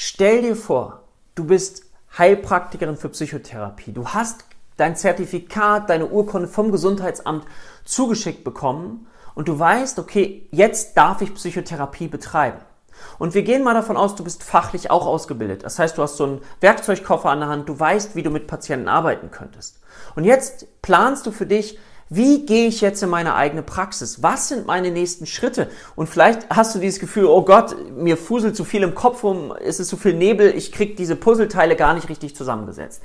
Stell 0.00 0.42
dir 0.42 0.54
vor, 0.54 1.02
du 1.34 1.44
bist 1.44 1.82
Heilpraktikerin 2.16 2.96
für 2.96 3.08
Psychotherapie. 3.08 3.90
Du 3.90 4.06
hast 4.06 4.44
dein 4.76 4.94
Zertifikat, 4.94 5.90
deine 5.90 6.06
Urkunde 6.06 6.46
vom 6.46 6.70
Gesundheitsamt 6.70 7.44
zugeschickt 7.84 8.44
bekommen 8.44 9.08
und 9.34 9.48
du 9.48 9.58
weißt, 9.58 9.98
okay, 9.98 10.46
jetzt 10.52 10.96
darf 10.96 11.20
ich 11.20 11.34
Psychotherapie 11.34 12.06
betreiben. 12.06 12.60
Und 13.18 13.34
wir 13.34 13.42
gehen 13.42 13.64
mal 13.64 13.74
davon 13.74 13.96
aus, 13.96 14.14
du 14.14 14.22
bist 14.22 14.44
fachlich 14.44 14.88
auch 14.92 15.04
ausgebildet. 15.04 15.64
Das 15.64 15.80
heißt, 15.80 15.98
du 15.98 16.02
hast 16.02 16.16
so 16.16 16.26
einen 16.26 16.42
Werkzeugkoffer 16.60 17.30
an 17.30 17.40
der 17.40 17.48
Hand, 17.48 17.68
du 17.68 17.76
weißt, 17.76 18.14
wie 18.14 18.22
du 18.22 18.30
mit 18.30 18.46
Patienten 18.46 18.86
arbeiten 18.86 19.32
könntest. 19.32 19.80
Und 20.14 20.22
jetzt 20.22 20.80
planst 20.80 21.26
du 21.26 21.32
für 21.32 21.46
dich, 21.46 21.76
wie 22.10 22.46
gehe 22.46 22.68
ich 22.68 22.80
jetzt 22.80 23.02
in 23.02 23.10
meine 23.10 23.34
eigene 23.34 23.62
Praxis? 23.62 24.22
Was 24.22 24.48
sind 24.48 24.66
meine 24.66 24.90
nächsten 24.90 25.26
Schritte? 25.26 25.68
Und 25.94 26.08
vielleicht 26.08 26.48
hast 26.50 26.74
du 26.74 26.78
dieses 26.78 27.00
Gefühl, 27.00 27.26
oh 27.26 27.42
Gott, 27.42 27.76
mir 27.96 28.16
fuselt 28.16 28.56
zu 28.56 28.64
viel 28.64 28.82
im 28.82 28.94
Kopf 28.94 29.24
um, 29.24 29.52
es 29.62 29.78
ist 29.78 29.88
zu 29.88 29.96
viel 29.96 30.14
Nebel, 30.14 30.54
ich 30.56 30.72
kriege 30.72 30.94
diese 30.94 31.16
Puzzleteile 31.16 31.76
gar 31.76 31.94
nicht 31.94 32.08
richtig 32.08 32.34
zusammengesetzt. 32.34 33.02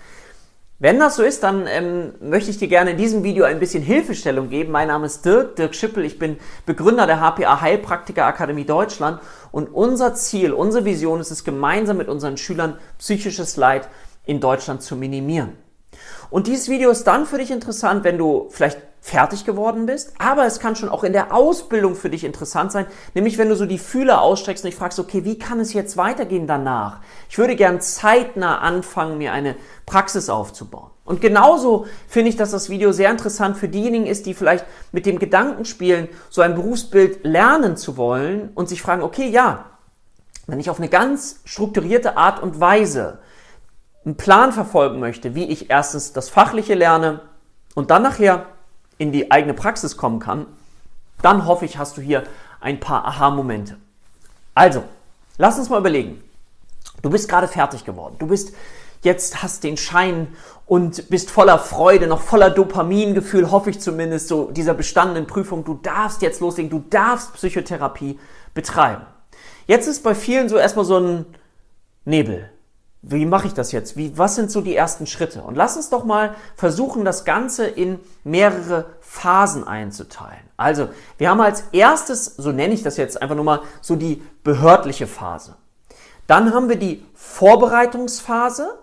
Wenn 0.80 1.00
das 1.00 1.16
so 1.16 1.24
ist, 1.24 1.44
dann 1.44 1.66
ähm, 1.68 2.14
möchte 2.20 2.50
ich 2.50 2.58
dir 2.58 2.68
gerne 2.68 2.92
in 2.92 2.98
diesem 2.98 3.24
Video 3.24 3.46
ein 3.46 3.60
bisschen 3.60 3.84
Hilfestellung 3.84 4.50
geben. 4.50 4.72
Mein 4.72 4.90
Name 4.90 5.06
ist 5.06 5.24
Dirk, 5.24 5.56
Dirk 5.56 5.76
Schippel. 5.76 6.04
Ich 6.04 6.20
bin 6.20 6.38
Begründer 6.66 7.08
der 7.08 7.22
HPA 7.22 7.62
Heilpraktiker 7.62 8.26
Akademie 8.26 8.66
Deutschland. 8.66 9.22
Und 9.52 9.68
unser 9.74 10.14
Ziel, 10.16 10.52
unsere 10.52 10.84
Vision 10.84 11.22
ist 11.22 11.32
es, 11.32 11.46
gemeinsam 11.46 11.98
mit 11.98 12.10
unseren 12.10 12.36
Schülern 12.36 12.78
psychisches 12.98 13.56
Leid 13.56 13.88
in 14.26 14.42
Deutschland 14.42 14.82
zu 14.82 14.98
minimieren. 14.98 15.54
Und 16.30 16.48
dieses 16.48 16.68
Video 16.68 16.90
ist 16.90 17.06
dann 17.06 17.28
für 17.28 17.38
dich 17.38 17.52
interessant, 17.52 18.04
wenn 18.04 18.18
du 18.18 18.48
vielleicht 18.50 18.80
fertig 19.06 19.44
geworden 19.44 19.86
bist, 19.86 20.14
aber 20.18 20.46
es 20.46 20.62
kann 20.62 20.78
schon 20.78 20.88
auch 20.88 21.04
in 21.04 21.12
der 21.12 21.36
Ausbildung 21.36 21.96
für 21.96 22.10
dich 22.10 22.24
interessant 22.24 22.72
sein, 22.72 22.86
nämlich 23.14 23.38
wenn 23.38 23.50
du 23.50 23.56
so 23.58 23.66
die 23.66 23.78
Fühler 23.78 24.22
ausstreckst 24.22 24.64
und 24.64 24.70
dich 24.70 24.80
fragst, 24.80 24.98
okay, 24.98 25.26
wie 25.26 25.38
kann 25.38 25.60
es 25.60 25.74
jetzt 25.74 25.98
weitergehen 25.98 26.48
danach? 26.48 27.02
Ich 27.30 27.38
würde 27.38 27.58
gern 27.58 27.82
zeitnah 27.82 28.60
anfangen, 28.60 29.18
mir 29.18 29.34
eine 29.34 29.58
Praxis 29.86 30.30
aufzubauen. 30.30 30.90
Und 31.04 31.20
genauso 31.20 31.86
finde 32.08 32.30
ich, 32.30 32.38
dass 32.38 32.52
das 32.52 32.70
Video 32.70 32.94
sehr 32.94 33.12
interessant 33.12 33.58
für 33.58 33.68
diejenigen 33.68 34.06
ist, 34.06 34.26
die 34.26 34.34
vielleicht 34.34 34.66
mit 34.94 35.06
dem 35.06 35.20
Gedanken 35.20 35.66
spielen, 35.66 36.08
so 36.30 36.42
ein 36.42 36.56
Berufsbild 36.56 37.26
lernen 37.26 37.76
zu 37.76 37.98
wollen 37.98 38.52
und 38.56 38.70
sich 38.70 38.82
fragen, 38.82 39.04
okay, 39.04 39.28
ja, 39.28 39.66
wenn 40.48 40.62
ich 40.62 40.70
auf 40.70 40.80
eine 40.80 40.88
ganz 40.88 41.42
strukturierte 41.44 42.16
Art 42.16 42.42
und 42.42 42.62
Weise 42.62 43.20
einen 44.06 44.16
Plan 44.16 44.54
verfolgen 44.54 45.02
möchte, 45.02 45.36
wie 45.36 45.50
ich 45.50 45.70
erstens 45.70 46.14
das 46.14 46.30
Fachliche 46.30 46.74
lerne 46.74 47.20
und 47.76 47.92
dann 47.92 48.04
nachher 48.04 48.46
in 48.98 49.12
die 49.12 49.32
eigene 49.32 49.54
Praxis 49.54 49.98
kommen 49.98 50.20
kann, 50.20 50.46
dann 51.22 51.46
hoffe 51.46 51.66
ich, 51.66 51.78
hast 51.78 51.98
du 51.98 52.02
hier 52.02 52.24
ein 52.60 52.80
paar 52.80 53.06
Aha-Momente. 53.06 53.78
Also, 54.56 54.84
lass 55.38 55.58
uns 55.58 55.70
mal 55.70 55.80
überlegen. 55.80 56.24
Du 57.02 57.10
bist 57.10 57.28
gerade 57.28 57.48
fertig 57.48 57.86
geworden. 57.86 58.16
Du 58.20 58.28
bist 58.28 58.54
jetzt 59.02 59.44
hast 59.44 59.64
den 59.64 59.78
Schein 59.78 60.28
und 60.66 61.10
bist 61.10 61.30
voller 61.30 61.60
Freude, 61.60 62.08
noch 62.08 62.22
voller 62.22 62.50
Dopamingefühl, 62.50 63.52
hoffe 63.52 63.70
ich 63.70 63.82
zumindest, 63.82 64.30
so 64.30 64.50
dieser 64.52 64.74
bestandenen 64.74 65.28
Prüfung. 65.28 65.66
Du 65.66 65.76
darfst 65.76 66.22
jetzt 66.22 66.40
loslegen, 66.40 66.70
du 66.70 66.84
darfst 66.90 67.34
Psychotherapie 67.34 68.18
betreiben. 68.54 69.06
Jetzt 69.68 69.88
ist 69.88 70.04
bei 70.04 70.16
vielen 70.16 70.50
so 70.50 70.58
erstmal 70.58 70.86
so 70.86 70.98
ein 70.98 71.26
Nebel 72.06 72.50
wie 73.06 73.26
mache 73.26 73.48
ich 73.48 73.54
das 73.54 73.74
jetzt? 73.74 73.98
Wie, 73.98 74.18
was 74.18 74.36
sind 74.36 74.50
so 74.50 74.62
die 74.62 74.76
ersten 74.76 75.06
Schritte? 75.08 75.42
Und 75.44 75.56
lass 75.56 75.76
uns 75.76 75.90
doch 75.90 76.06
mal 76.06 76.36
versuchen, 76.56 77.04
das 77.04 77.26
Ganze 77.26 77.68
in 77.68 78.00
mehrere 78.24 78.86
Phasen 79.02 79.68
einzuteilen. 79.68 80.40
Also, 80.56 80.88
wir 81.18 81.30
haben 81.30 81.42
als 81.42 81.66
erstes, 81.74 82.24
so 82.38 82.54
nenne 82.54 82.74
ich 82.74 82.82
das 82.82 82.96
jetzt 82.96 83.22
einfach 83.22 83.36
nur 83.36 83.44
mal, 83.44 83.60
so 83.82 83.98
die 83.98 84.24
behördliche 84.46 85.06
Phase. 85.06 85.56
Dann 86.28 86.54
haben 86.54 86.70
wir 86.70 86.78
die 86.78 87.06
Vorbereitungsphase. 87.14 88.80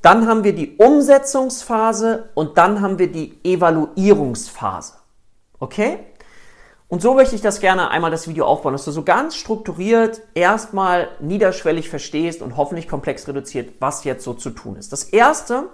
Dann 0.00 0.26
haben 0.26 0.42
wir 0.42 0.54
die 0.54 0.78
Umsetzungsphase 0.78 2.30
und 2.32 2.56
dann 2.56 2.80
haben 2.80 2.98
wir 2.98 3.12
die 3.12 3.38
Evaluierungsphase. 3.44 4.94
Okay? 5.58 5.98
Und 6.90 7.00
so 7.00 7.14
möchte 7.14 7.36
ich 7.36 7.40
das 7.40 7.60
gerne 7.60 7.88
einmal 7.90 8.10
das 8.10 8.26
Video 8.26 8.44
aufbauen, 8.46 8.72
dass 8.72 8.84
du 8.84 8.90
so 8.90 9.04
ganz 9.04 9.36
strukturiert 9.36 10.22
erstmal 10.34 11.08
niederschwellig 11.20 11.88
verstehst 11.88 12.42
und 12.42 12.56
hoffentlich 12.56 12.88
komplex 12.88 13.28
reduziert, 13.28 13.74
was 13.78 14.02
jetzt 14.02 14.24
so 14.24 14.34
zu 14.34 14.50
tun 14.50 14.74
ist. 14.74 14.92
Das 14.92 15.04
erste, 15.04 15.68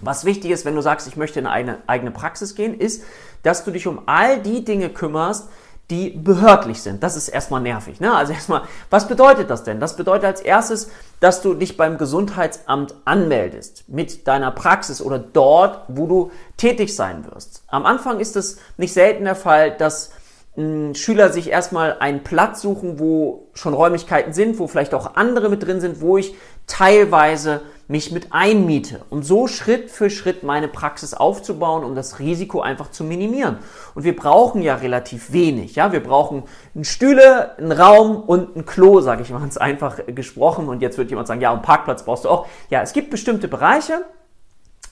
was 0.00 0.24
wichtig 0.24 0.50
ist, 0.50 0.64
wenn 0.64 0.74
du 0.74 0.80
sagst, 0.80 1.06
ich 1.06 1.18
möchte 1.18 1.40
in 1.40 1.46
eine 1.46 1.82
eigene 1.86 2.10
Praxis 2.10 2.54
gehen, 2.54 2.72
ist, 2.72 3.04
dass 3.42 3.64
du 3.64 3.70
dich 3.70 3.86
um 3.86 4.00
all 4.06 4.40
die 4.40 4.64
Dinge 4.64 4.88
kümmerst, 4.88 5.50
die 5.90 6.10
behördlich 6.10 6.80
sind. 6.82 7.02
Das 7.02 7.16
ist 7.16 7.28
erstmal 7.28 7.60
nervig. 7.60 8.00
Ne? 8.00 8.14
Also 8.14 8.32
erstmal, 8.32 8.62
was 8.90 9.06
bedeutet 9.06 9.50
das 9.50 9.64
denn? 9.64 9.80
Das 9.80 9.96
bedeutet 9.96 10.24
als 10.24 10.40
erstes, 10.40 10.90
dass 11.20 11.42
du 11.42 11.54
dich 11.54 11.76
beim 11.76 11.98
Gesundheitsamt 11.98 12.94
anmeldest 13.04 13.88
mit 13.88 14.26
deiner 14.26 14.50
Praxis 14.50 15.02
oder 15.02 15.18
dort, 15.18 15.82
wo 15.88 16.06
du 16.06 16.30
tätig 16.56 16.96
sein 16.96 17.26
wirst. 17.30 17.64
Am 17.66 17.84
Anfang 17.84 18.18
ist 18.20 18.36
es 18.36 18.58
nicht 18.78 18.94
selten 18.94 19.24
der 19.24 19.36
Fall, 19.36 19.76
dass 19.76 20.12
Schüler 20.56 21.32
sich 21.32 21.50
erstmal 21.50 21.96
einen 21.98 22.22
Platz 22.22 22.62
suchen, 22.62 23.00
wo 23.00 23.48
schon 23.54 23.74
Räumlichkeiten 23.74 24.32
sind, 24.32 24.60
wo 24.60 24.68
vielleicht 24.68 24.94
auch 24.94 25.16
andere 25.16 25.48
mit 25.48 25.64
drin 25.64 25.80
sind, 25.80 26.00
wo 26.00 26.16
ich 26.16 26.36
teilweise 26.68 27.60
mich 27.86 28.12
mit 28.12 28.28
einmiete 28.32 29.02
und 29.10 29.24
so 29.24 29.46
Schritt 29.46 29.90
für 29.90 30.08
Schritt 30.08 30.42
meine 30.42 30.68
Praxis 30.68 31.12
aufzubauen, 31.12 31.84
um 31.84 31.94
das 31.94 32.18
Risiko 32.18 32.60
einfach 32.60 32.90
zu 32.90 33.04
minimieren. 33.04 33.58
Und 33.94 34.04
wir 34.04 34.16
brauchen 34.16 34.62
ja 34.62 34.76
relativ 34.76 35.32
wenig, 35.32 35.74
ja, 35.74 35.92
wir 35.92 36.02
brauchen 36.02 36.44
einen 36.74 36.84
Stühle, 36.84 37.56
einen 37.58 37.72
Raum 37.72 38.16
und 38.22 38.56
ein 38.56 38.64
Klo, 38.64 39.00
sage 39.00 39.22
ich 39.22 39.30
mal 39.30 39.40
ganz 39.40 39.56
einfach 39.56 39.98
gesprochen. 40.06 40.68
Und 40.68 40.80
jetzt 40.80 40.96
wird 40.96 41.10
jemand 41.10 41.28
sagen, 41.28 41.40
ja, 41.40 41.52
und 41.52 41.62
Parkplatz 41.62 42.04
brauchst 42.04 42.24
du 42.24 42.30
auch. 42.30 42.46
Ja, 42.70 42.80
es 42.82 42.92
gibt 42.92 43.10
bestimmte 43.10 43.48
Bereiche. 43.48 44.04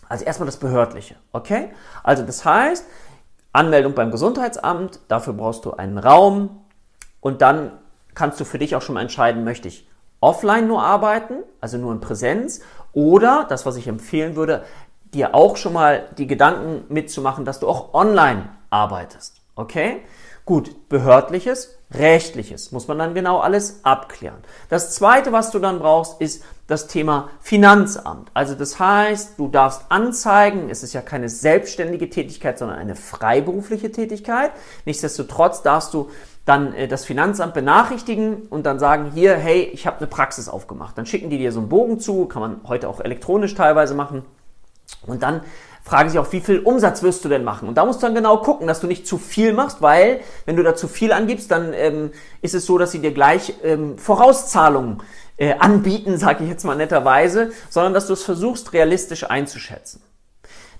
Also 0.08 0.26
erstmal 0.26 0.46
das 0.46 0.58
Behördliche, 0.58 1.14
okay? 1.32 1.70
Also 2.02 2.22
das 2.22 2.44
heißt, 2.44 2.84
Anmeldung 3.54 3.94
beim 3.94 4.10
Gesundheitsamt, 4.10 5.00
dafür 5.08 5.32
brauchst 5.32 5.64
du 5.64 5.72
einen 5.72 5.96
Raum 5.96 6.62
und 7.20 7.40
dann 7.40 7.72
kannst 8.14 8.38
du 8.38 8.44
für 8.44 8.58
dich 8.58 8.76
auch 8.76 8.82
schon 8.82 8.94
mal 8.94 9.00
entscheiden, 9.00 9.44
möchte 9.44 9.68
ich 9.68 9.88
offline 10.22 10.66
nur 10.66 10.82
arbeiten, 10.82 11.42
also 11.60 11.76
nur 11.76 11.92
in 11.92 12.00
Präsenz, 12.00 12.60
oder 12.94 13.46
das, 13.48 13.66
was 13.66 13.76
ich 13.76 13.88
empfehlen 13.88 14.36
würde, 14.36 14.64
dir 15.12 15.34
auch 15.34 15.56
schon 15.56 15.74
mal 15.74 16.08
die 16.16 16.26
Gedanken 16.26 16.84
mitzumachen, 16.88 17.44
dass 17.44 17.60
du 17.60 17.68
auch 17.68 17.92
online 17.92 18.48
arbeitest. 18.70 19.36
Okay? 19.56 20.00
Gut, 20.44 20.88
behördliches, 20.88 21.76
rechtliches 21.92 22.72
muss 22.72 22.88
man 22.88 22.98
dann 22.98 23.14
genau 23.14 23.38
alles 23.38 23.84
abklären. 23.84 24.38
Das 24.68 24.92
zweite, 24.92 25.32
was 25.32 25.50
du 25.50 25.58
dann 25.58 25.78
brauchst, 25.78 26.20
ist 26.20 26.42
das 26.66 26.88
Thema 26.88 27.28
Finanzamt. 27.40 28.30
Also 28.34 28.54
das 28.54 28.80
heißt, 28.80 29.38
du 29.38 29.48
darfst 29.48 29.82
anzeigen, 29.90 30.70
es 30.70 30.82
ist 30.82 30.94
ja 30.94 31.02
keine 31.02 31.28
selbstständige 31.28 32.10
Tätigkeit, 32.10 32.58
sondern 32.58 32.78
eine 32.78 32.96
freiberufliche 32.96 33.92
Tätigkeit. 33.92 34.52
Nichtsdestotrotz 34.84 35.62
darfst 35.62 35.94
du 35.94 36.10
dann 36.44 36.74
äh, 36.74 36.88
das 36.88 37.04
Finanzamt 37.04 37.54
benachrichtigen 37.54 38.42
und 38.50 38.66
dann 38.66 38.78
sagen, 38.78 39.10
hier, 39.14 39.36
hey, 39.36 39.70
ich 39.72 39.86
habe 39.86 39.98
eine 39.98 40.06
Praxis 40.06 40.48
aufgemacht. 40.48 40.98
Dann 40.98 41.06
schicken 41.06 41.30
die 41.30 41.38
dir 41.38 41.52
so 41.52 41.60
einen 41.60 41.68
Bogen 41.68 42.00
zu, 42.00 42.26
kann 42.26 42.42
man 42.42 42.60
heute 42.66 42.88
auch 42.88 43.00
elektronisch 43.00 43.54
teilweise 43.54 43.94
machen. 43.94 44.24
Und 45.06 45.22
dann 45.22 45.42
fragen 45.84 46.10
sie 46.10 46.18
auch, 46.18 46.30
wie 46.32 46.40
viel 46.40 46.60
Umsatz 46.60 47.02
wirst 47.02 47.24
du 47.24 47.28
denn 47.28 47.44
machen? 47.44 47.68
Und 47.68 47.76
da 47.76 47.84
musst 47.84 48.02
du 48.02 48.06
dann 48.06 48.14
genau 48.14 48.38
gucken, 48.38 48.66
dass 48.66 48.80
du 48.80 48.86
nicht 48.86 49.06
zu 49.06 49.18
viel 49.18 49.52
machst, 49.52 49.82
weil 49.82 50.20
wenn 50.44 50.56
du 50.56 50.62
da 50.62 50.74
zu 50.74 50.88
viel 50.88 51.12
angibst, 51.12 51.50
dann 51.50 51.72
ähm, 51.72 52.10
ist 52.40 52.54
es 52.54 52.66
so, 52.66 52.78
dass 52.78 52.92
sie 52.92 53.00
dir 53.00 53.12
gleich 53.12 53.54
ähm, 53.62 53.98
Vorauszahlungen 53.98 55.02
äh, 55.36 55.54
anbieten, 55.58 56.18
sage 56.18 56.44
ich 56.44 56.50
jetzt 56.50 56.64
mal 56.64 56.76
netterweise, 56.76 57.52
sondern 57.68 57.94
dass 57.94 58.06
du 58.06 58.12
es 58.12 58.22
versuchst, 58.22 58.72
realistisch 58.72 59.28
einzuschätzen. 59.28 60.02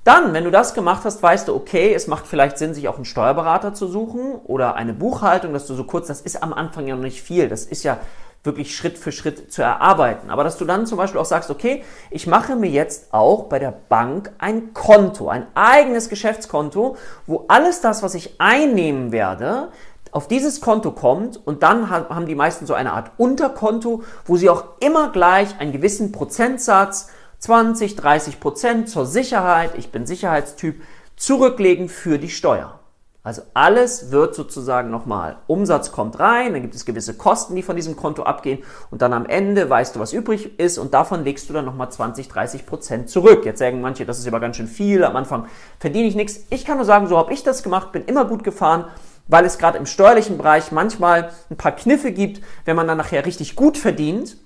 Dann, 0.04 0.32
wenn 0.32 0.42
du 0.42 0.50
das 0.50 0.74
gemacht 0.74 1.04
hast, 1.04 1.22
weißt 1.22 1.46
du, 1.46 1.54
okay, 1.54 1.94
es 1.94 2.08
macht 2.08 2.26
vielleicht 2.26 2.58
Sinn, 2.58 2.74
sich 2.74 2.88
auch 2.88 2.96
einen 2.96 3.04
Steuerberater 3.04 3.72
zu 3.72 3.86
suchen 3.86 4.34
oder 4.44 4.74
eine 4.74 4.94
Buchhaltung, 4.94 5.52
dass 5.52 5.66
du 5.68 5.74
so 5.74 5.84
kurz, 5.84 6.08
das 6.08 6.20
ist 6.20 6.42
am 6.42 6.52
Anfang 6.52 6.88
ja 6.88 6.96
noch 6.96 7.02
nicht 7.04 7.22
viel, 7.22 7.48
das 7.48 7.64
ist 7.64 7.84
ja 7.84 7.98
wirklich 8.42 8.74
Schritt 8.74 8.98
für 8.98 9.12
Schritt 9.12 9.52
zu 9.52 9.62
erarbeiten. 9.62 10.31
Aber 10.31 10.43
dass 10.43 10.58
du 10.58 10.64
dann 10.64 10.87
zum 10.87 10.99
Beispiel 10.99 11.20
auch 11.20 11.25
sagst, 11.26 11.50
okay, 11.50 11.84
ich 12.10 12.26
mache 12.26 12.56
mir 12.56 12.69
jetzt 12.69 13.14
auch 13.14 13.44
bei 13.44 13.60
der 13.60 13.72
Bank 13.88 14.32
ein 14.38 14.75
Konto, 14.75 15.28
ein 15.28 15.46
eigenes 15.54 16.08
Geschäftskonto, 16.08 16.96
wo 17.28 17.44
alles 17.46 17.81
das, 17.81 18.02
was 18.02 18.16
ich 18.16 18.40
einnehmen 18.40 19.12
werde, 19.12 19.69
auf 20.10 20.26
dieses 20.26 20.60
Konto 20.60 20.90
kommt 20.90 21.40
und 21.46 21.62
dann 21.62 21.88
haben 21.88 22.26
die 22.26 22.34
meisten 22.34 22.66
so 22.66 22.75
eine 22.75 22.93
Art 22.93 23.12
Unterkonto, 23.16 24.02
wo 24.26 24.37
sie 24.37 24.50
auch 24.50 24.64
immer 24.81 25.10
gleich 25.10 25.58
einen 25.60 25.72
gewissen 25.72 26.12
Prozentsatz, 26.12 27.08
20, 27.42 27.96
30 27.96 28.38
Prozent 28.38 28.88
zur 28.88 29.04
Sicherheit, 29.04 29.72
ich 29.76 29.90
bin 29.90 30.06
Sicherheitstyp, 30.06 30.80
zurücklegen 31.16 31.88
für 31.88 32.20
die 32.20 32.30
Steuer. 32.30 32.78
Also 33.24 33.42
alles 33.52 34.12
wird 34.12 34.36
sozusagen 34.36 34.92
nochmal, 34.92 35.38
Umsatz 35.48 35.90
kommt 35.90 36.20
rein, 36.20 36.52
dann 36.52 36.62
gibt 36.62 36.76
es 36.76 36.84
gewisse 36.84 37.14
Kosten, 37.14 37.56
die 37.56 37.64
von 37.64 37.74
diesem 37.74 37.96
Konto 37.96 38.22
abgehen 38.22 38.62
und 38.92 39.02
dann 39.02 39.12
am 39.12 39.26
Ende 39.26 39.68
weißt 39.68 39.96
du, 39.96 40.00
was 40.00 40.12
übrig 40.12 40.60
ist 40.60 40.78
und 40.78 40.94
davon 40.94 41.24
legst 41.24 41.48
du 41.48 41.52
dann 41.52 41.64
nochmal 41.64 41.90
20, 41.90 42.28
30 42.28 42.64
Prozent 42.64 43.10
zurück. 43.10 43.44
Jetzt 43.44 43.58
sagen 43.58 43.80
manche, 43.80 44.06
das 44.06 44.20
ist 44.20 44.28
aber 44.28 44.38
ganz 44.38 44.56
schön 44.56 44.68
viel, 44.68 45.02
am 45.02 45.16
Anfang 45.16 45.46
verdiene 45.80 46.06
ich 46.06 46.14
nichts. 46.14 46.44
Ich 46.50 46.64
kann 46.64 46.76
nur 46.76 46.86
sagen, 46.86 47.08
so 47.08 47.18
habe 47.18 47.32
ich 47.32 47.42
das 47.42 47.64
gemacht, 47.64 47.90
bin 47.90 48.04
immer 48.04 48.24
gut 48.24 48.44
gefahren 48.44 48.86
weil 49.28 49.44
es 49.44 49.56
gerade 49.56 49.78
im 49.78 49.86
steuerlichen 49.86 50.36
Bereich 50.36 50.72
manchmal 50.72 51.30
ein 51.48 51.56
paar 51.56 51.72
Kniffe 51.72 52.10
gibt, 52.10 52.42
wenn 52.64 52.74
man 52.74 52.88
dann 52.88 52.98
nachher 52.98 53.24
richtig 53.24 53.54
gut 53.54 53.78
verdient, 53.78 54.36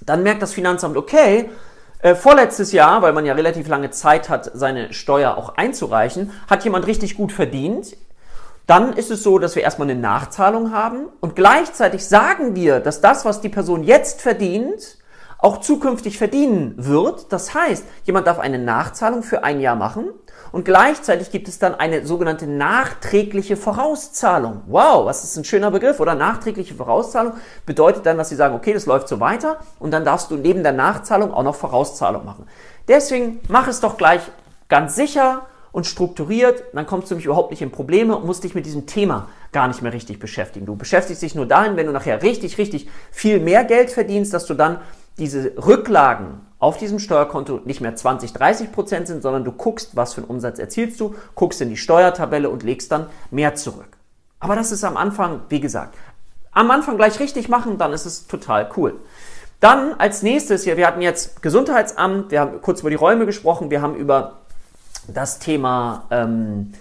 dann 0.00 0.22
merkt 0.22 0.40
das 0.40 0.54
Finanzamt, 0.54 0.96
okay, 0.96 1.50
äh, 2.02 2.14
vorletztes 2.14 2.72
Jahr, 2.72 3.02
weil 3.02 3.12
man 3.12 3.26
ja 3.26 3.34
relativ 3.34 3.68
lange 3.68 3.90
Zeit 3.90 4.28
hat, 4.28 4.50
seine 4.54 4.92
Steuer 4.92 5.36
auch 5.36 5.56
einzureichen, 5.56 6.32
hat 6.48 6.64
jemand 6.64 6.86
richtig 6.86 7.16
gut 7.16 7.32
verdient. 7.32 7.96
Dann 8.66 8.92
ist 8.92 9.10
es 9.10 9.22
so, 9.22 9.38
dass 9.38 9.56
wir 9.56 9.62
erstmal 9.62 9.90
eine 9.90 10.00
Nachzahlung 10.00 10.72
haben 10.72 11.08
und 11.20 11.34
gleichzeitig 11.34 12.06
sagen 12.06 12.54
wir, 12.54 12.80
dass 12.80 13.00
das, 13.00 13.24
was 13.24 13.40
die 13.40 13.48
Person 13.48 13.82
jetzt 13.82 14.22
verdient, 14.22 14.98
auch 15.38 15.60
zukünftig 15.60 16.18
verdienen 16.18 16.74
wird. 16.76 17.32
Das 17.32 17.54
heißt, 17.54 17.84
jemand 18.04 18.26
darf 18.26 18.38
eine 18.38 18.58
Nachzahlung 18.58 19.22
für 19.22 19.42
ein 19.42 19.60
Jahr 19.60 19.76
machen 19.76 20.10
und 20.52 20.64
gleichzeitig 20.64 21.30
gibt 21.30 21.48
es 21.48 21.58
dann 21.58 21.74
eine 21.74 22.06
sogenannte 22.06 22.46
nachträgliche 22.46 23.56
Vorauszahlung. 23.56 24.62
Wow, 24.66 25.06
was 25.06 25.24
ist 25.24 25.36
ein 25.36 25.44
schöner 25.44 25.70
Begriff, 25.70 26.00
oder? 26.00 26.14
Nachträgliche 26.14 26.74
Vorauszahlung 26.74 27.34
bedeutet 27.66 28.06
dann, 28.06 28.18
dass 28.18 28.28
sie 28.28 28.36
sagen, 28.36 28.54
okay, 28.54 28.72
das 28.72 28.86
läuft 28.86 29.08
so 29.08 29.20
weiter 29.20 29.58
und 29.78 29.90
dann 29.92 30.04
darfst 30.04 30.30
du 30.30 30.36
neben 30.36 30.62
der 30.62 30.72
Nachzahlung 30.72 31.32
auch 31.32 31.42
noch 31.42 31.54
Vorauszahlung 31.54 32.24
machen. 32.24 32.46
Deswegen 32.88 33.40
mach 33.48 33.68
es 33.68 33.80
doch 33.80 33.96
gleich 33.96 34.22
ganz 34.68 34.96
sicher 34.96 35.46
und 35.72 35.86
strukturiert, 35.86 36.64
dann 36.72 36.86
kommst 36.86 37.10
du 37.10 37.14
nämlich 37.14 37.26
überhaupt 37.26 37.50
nicht 37.50 37.62
in 37.62 37.70
Probleme 37.70 38.16
und 38.16 38.26
musst 38.26 38.42
dich 38.42 38.54
mit 38.54 38.66
diesem 38.66 38.86
Thema 38.86 39.28
gar 39.52 39.68
nicht 39.68 39.82
mehr 39.82 39.92
richtig 39.92 40.18
beschäftigen. 40.18 40.66
Du 40.66 40.76
beschäftigst 40.76 41.22
dich 41.22 41.34
nur 41.34 41.46
dahin, 41.46 41.76
wenn 41.76 41.86
du 41.86 41.92
nachher 41.92 42.22
richtig, 42.22 42.58
richtig 42.58 42.88
viel 43.10 43.40
mehr 43.40 43.64
Geld 43.64 43.90
verdienst, 43.90 44.34
dass 44.34 44.46
du 44.46 44.54
dann 44.54 44.80
diese 45.18 45.52
Rücklagen 45.64 46.40
auf 46.60 46.76
diesem 46.76 46.98
Steuerkonto 46.98 47.60
nicht 47.64 47.80
mehr 47.80 47.96
20, 47.96 48.34
30 48.34 48.70
Prozent 48.70 49.06
sind, 49.08 49.22
sondern 49.22 49.44
du 49.44 49.50
guckst, 49.50 49.96
was 49.96 50.14
für 50.14 50.20
einen 50.20 50.30
Umsatz 50.30 50.58
erzielst 50.58 51.00
du, 51.00 51.14
guckst 51.34 51.60
in 51.62 51.70
die 51.70 51.78
Steuertabelle 51.78 52.50
und 52.50 52.62
legst 52.62 52.92
dann 52.92 53.06
mehr 53.30 53.54
zurück. 53.54 53.88
Aber 54.38 54.54
das 54.54 54.70
ist 54.70 54.84
am 54.84 54.96
Anfang, 54.96 55.40
wie 55.48 55.60
gesagt, 55.60 55.96
am 56.52 56.70
Anfang 56.70 56.96
gleich 56.96 57.18
richtig 57.18 57.48
machen, 57.48 57.78
dann 57.78 57.92
ist 57.92 58.04
es 58.04 58.26
total 58.26 58.70
cool. 58.76 58.94
Dann 59.58 59.94
als 59.94 60.22
nächstes, 60.22 60.64
ja, 60.64 60.76
wir 60.76 60.86
hatten 60.86 61.02
jetzt 61.02 61.42
Gesundheitsamt, 61.42 62.30
wir 62.30 62.40
haben 62.40 62.60
kurz 62.60 62.80
über 62.80 62.90
die 62.90 62.96
Räume 62.96 63.26
gesprochen, 63.26 63.70
wir 63.70 63.82
haben 63.82 63.94
über 63.94 64.38
das 65.06 65.38
Thema 65.38 66.04
ähm, 66.10 66.72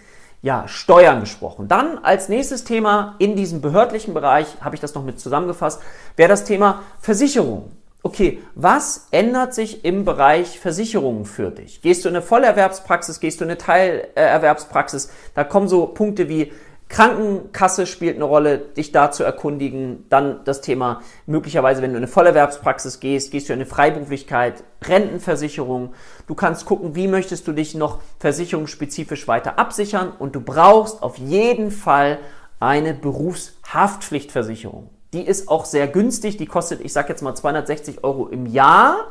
ja, 0.41 0.67
Steuern 0.67 1.21
gesprochen. 1.21 1.67
Dann 1.67 1.97
als 1.99 2.29
nächstes 2.29 2.63
Thema 2.63 3.15
in 3.19 3.35
diesem 3.35 3.61
behördlichen 3.61 4.13
Bereich, 4.13 4.47
habe 4.61 4.75
ich 4.75 4.81
das 4.81 4.93
noch 4.93 5.03
mit 5.03 5.19
zusammengefasst, 5.19 5.81
wäre 6.15 6.29
das 6.29 6.43
Thema 6.43 6.83
Versicherung 6.99 7.71
okay, 8.03 8.39
was 8.55 9.07
ändert 9.11 9.53
sich 9.53 9.83
im 9.85 10.05
Bereich 10.05 10.59
Versicherungen 10.59 11.25
für 11.25 11.51
dich? 11.51 11.81
Gehst 11.81 12.05
du 12.05 12.09
in 12.09 12.15
eine 12.15 12.23
Vollerwerbspraxis, 12.23 13.19
gehst 13.19 13.39
du 13.39 13.45
in 13.45 13.51
eine 13.51 13.57
Teilerwerbspraxis? 13.57 15.11
Da 15.35 15.43
kommen 15.43 15.67
so 15.67 15.85
Punkte 15.87 16.29
wie 16.29 16.51
Krankenkasse 16.89 17.85
spielt 17.85 18.15
eine 18.15 18.25
Rolle, 18.25 18.57
dich 18.57 18.91
da 18.91 19.11
zu 19.11 19.23
erkundigen. 19.23 20.05
Dann 20.09 20.43
das 20.43 20.61
Thema 20.61 21.01
möglicherweise, 21.27 21.83
wenn 21.83 21.91
du 21.91 21.97
in 21.97 22.03
eine 22.03 22.11
Vollerwerbspraxis 22.11 22.99
gehst, 22.99 23.29
gehst 23.31 23.47
du 23.47 23.53
in 23.53 23.59
eine 23.59 23.67
Freiberuflichkeit, 23.67 24.63
Rentenversicherung. 24.83 25.93
Du 26.25 26.33
kannst 26.33 26.65
gucken, 26.65 26.95
wie 26.95 27.07
möchtest 27.07 27.47
du 27.47 27.51
dich 27.51 27.75
noch 27.75 27.99
versicherungsspezifisch 28.19 29.27
weiter 29.27 29.59
absichern 29.59 30.11
und 30.17 30.33
du 30.35 30.41
brauchst 30.41 31.03
auf 31.03 31.19
jeden 31.19 31.69
Fall 31.69 32.17
eine 32.59 32.95
Berufshaftpflichtversicherung. 32.95 34.89
Die 35.13 35.25
ist 35.25 35.49
auch 35.49 35.65
sehr 35.65 35.87
günstig. 35.87 36.37
Die 36.37 36.45
kostet, 36.45 36.81
ich 36.81 36.93
sage 36.93 37.09
jetzt 37.09 37.21
mal 37.21 37.35
260 37.35 38.03
Euro 38.03 38.27
im 38.27 38.45
Jahr. 38.45 39.07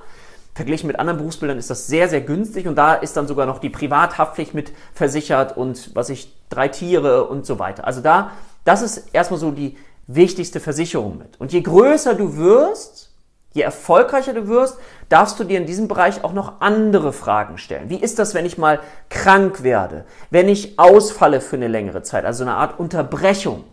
Verglichen 0.54 0.88
mit 0.88 0.98
anderen 0.98 1.18
Berufsbildern 1.18 1.58
ist 1.58 1.70
das 1.70 1.86
sehr, 1.86 2.08
sehr 2.08 2.20
günstig 2.20 2.66
und 2.66 2.74
da 2.74 2.94
ist 2.94 3.16
dann 3.16 3.28
sogar 3.28 3.46
noch 3.46 3.60
die 3.60 3.70
Privathaftpflicht 3.70 4.54
mit 4.54 4.72
versichert 4.92 5.56
und 5.56 5.94
was 5.94 6.10
ich, 6.10 6.34
drei 6.48 6.66
Tiere 6.66 7.28
und 7.28 7.46
so 7.46 7.60
weiter. 7.60 7.86
Also 7.86 8.00
da, 8.00 8.32
das 8.64 8.82
ist 8.82 9.10
erstmal 9.12 9.38
so 9.38 9.52
die 9.52 9.76
wichtigste 10.08 10.58
Versicherung 10.58 11.18
mit. 11.18 11.38
Und 11.38 11.52
je 11.52 11.60
größer 11.60 12.14
du 12.14 12.36
wirst, 12.36 13.10
je 13.52 13.62
erfolgreicher 13.62 14.32
du 14.32 14.48
wirst, 14.48 14.78
darfst 15.08 15.38
du 15.38 15.44
dir 15.44 15.58
in 15.58 15.66
diesem 15.66 15.86
Bereich 15.86 16.24
auch 16.24 16.32
noch 16.32 16.60
andere 16.60 17.12
Fragen 17.12 17.58
stellen. 17.58 17.88
Wie 17.88 18.00
ist 18.00 18.18
das, 18.18 18.34
wenn 18.34 18.46
ich 18.46 18.58
mal 18.58 18.80
krank 19.10 19.62
werde? 19.62 20.06
Wenn 20.30 20.48
ich 20.48 20.78
ausfalle 20.78 21.40
für 21.40 21.56
eine 21.56 21.68
längere 21.68 22.02
Zeit? 22.02 22.24
Also 22.24 22.42
eine 22.42 22.54
Art 22.54 22.80
Unterbrechung. 22.80 23.64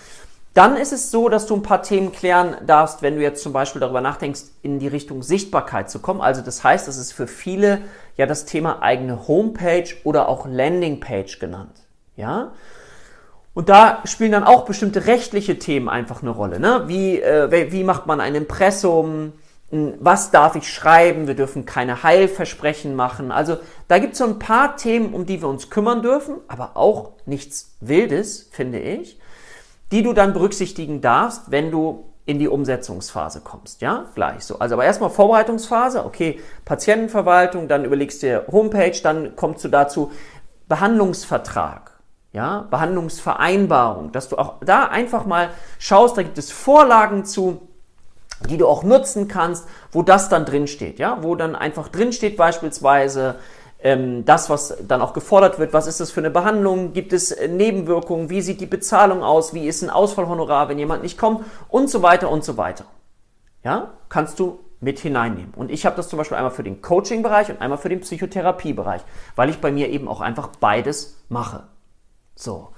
Dann 0.52 0.76
ist 0.76 0.92
es 0.92 1.12
so, 1.12 1.28
dass 1.28 1.46
du 1.46 1.54
ein 1.54 1.62
paar 1.62 1.82
Themen 1.82 2.10
klären 2.10 2.56
darfst, 2.66 3.00
wenn 3.00 3.14
du 3.14 3.22
jetzt 3.22 3.44
zum 3.44 3.52
Beispiel 3.52 3.78
darüber 3.78 4.00
nachdenkst, 4.00 4.40
in 4.62 4.80
die 4.80 4.88
Richtung 4.88 5.22
Sichtbarkeit 5.22 5.88
zu 5.88 6.00
kommen. 6.00 6.20
Also 6.20 6.42
das 6.42 6.64
heißt, 6.64 6.88
das 6.88 6.96
ist 6.96 7.12
für 7.12 7.28
viele 7.28 7.82
ja 8.16 8.26
das 8.26 8.44
Thema 8.44 8.82
eigene 8.82 9.28
Homepage 9.28 9.86
oder 10.02 10.28
auch 10.28 10.48
Landingpage 10.48 11.38
genannt, 11.38 11.76
ja. 12.16 12.50
Und 13.54 13.68
da 13.68 14.02
spielen 14.04 14.32
dann 14.32 14.42
auch 14.42 14.64
bestimmte 14.64 15.06
rechtliche 15.06 15.60
Themen 15.60 15.88
einfach 15.88 16.22
eine 16.22 16.30
Rolle. 16.30 16.58
Ne? 16.58 16.82
Wie, 16.88 17.20
äh, 17.20 17.70
wie 17.70 17.84
macht 17.84 18.06
man 18.08 18.20
ein 18.20 18.34
Impressum? 18.34 19.32
Was 19.70 20.30
darf 20.30 20.54
ich 20.56 20.72
schreiben, 20.72 21.26
wir 21.26 21.34
dürfen 21.34 21.66
keine 21.66 22.02
Heilversprechen 22.02 22.94
machen. 22.94 23.32
Also 23.32 23.56
da 23.88 23.98
gibt 23.98 24.12
es 24.12 24.18
so 24.18 24.24
ein 24.24 24.38
paar 24.38 24.76
Themen, 24.76 25.14
um 25.14 25.26
die 25.26 25.42
wir 25.42 25.48
uns 25.48 25.70
kümmern 25.70 26.02
dürfen, 26.02 26.36
aber 26.48 26.76
auch 26.76 27.12
nichts 27.26 27.76
Wildes, 27.80 28.48
finde 28.52 28.78
ich, 28.78 29.18
die 29.90 30.02
du 30.02 30.12
dann 30.12 30.32
berücksichtigen 30.32 31.00
darfst, 31.00 31.50
wenn 31.50 31.70
du 31.70 32.04
in 32.26 32.38
die 32.38 32.48
Umsetzungsphase 32.48 33.40
kommst. 33.40 33.82
Ja, 33.82 34.06
gleich 34.14 34.44
so. 34.44 34.58
Also 34.58 34.76
aber 34.76 34.84
erstmal 34.84 35.10
Vorbereitungsphase, 35.10 36.04
okay, 36.04 36.40
Patientenverwaltung, 36.64 37.68
dann 37.68 37.84
überlegst 37.84 38.22
du 38.22 38.26
dir 38.26 38.46
Homepage, 38.50 38.98
dann 39.02 39.36
kommst 39.36 39.64
du 39.64 39.68
dazu 39.68 40.12
Behandlungsvertrag. 40.68 41.92
Ja, 42.32 42.66
Behandlungsvereinbarung, 42.70 44.10
dass 44.10 44.28
du 44.28 44.36
auch 44.36 44.54
da 44.64 44.86
einfach 44.86 45.24
mal 45.24 45.50
schaust, 45.78 46.16
da 46.16 46.22
gibt 46.22 46.36
es 46.36 46.50
Vorlagen 46.50 47.24
zu, 47.24 47.68
die 48.48 48.58
du 48.58 48.66
auch 48.66 48.82
nutzen 48.82 49.28
kannst, 49.28 49.66
wo 49.92 50.02
das 50.02 50.28
dann 50.28 50.44
drin 50.44 50.66
steht, 50.66 50.98
ja, 50.98 51.18
wo 51.22 51.34
dann 51.34 51.56
einfach 51.56 51.88
drin 51.88 52.12
steht 52.12 52.36
beispielsweise 52.36 53.36
ähm, 53.84 54.24
das, 54.24 54.48
was 54.50 54.76
dann 54.88 55.02
auch 55.02 55.12
gefordert 55.12 55.58
wird, 55.58 55.72
was 55.72 55.86
ist 55.86 56.00
das 56.00 56.10
für 56.10 56.20
eine 56.20 56.30
Behandlung, 56.30 56.92
gibt 56.92 57.12
es 57.12 57.30
äh, 57.30 57.48
Nebenwirkungen, 57.48 58.30
wie 58.30 58.40
sieht 58.40 58.60
die 58.60 58.66
Bezahlung 58.66 59.22
aus, 59.22 59.52
wie 59.52 59.68
ist 59.68 59.82
ein 59.82 59.90
Ausfallhonorar, 59.90 60.68
wenn 60.68 60.78
jemand 60.78 61.02
nicht 61.02 61.18
kommt 61.18 61.44
und 61.68 61.90
so 61.90 62.02
weiter 62.02 62.30
und 62.30 62.44
so 62.44 62.56
weiter. 62.56 62.86
Ja, 63.62 63.92
kannst 64.08 64.38
du 64.40 64.58
mit 64.80 64.98
hineinnehmen. 64.98 65.54
Und 65.54 65.70
ich 65.70 65.86
habe 65.86 65.96
das 65.96 66.08
zum 66.08 66.18
Beispiel 66.18 66.36
einmal 66.36 66.50
für 66.50 66.62
den 66.62 66.82
Coaching-Bereich 66.82 67.50
und 67.50 67.60
einmal 67.60 67.78
für 67.78 67.88
den 67.88 68.00
Psychotherapie-Bereich, 68.00 69.02
weil 69.36 69.50
ich 69.50 69.60
bei 69.60 69.70
mir 69.70 69.88
eben 69.88 70.08
auch 70.08 70.20
einfach 70.20 70.48
beides 70.60 71.16
mache. 71.28 71.64
So. 72.34 72.68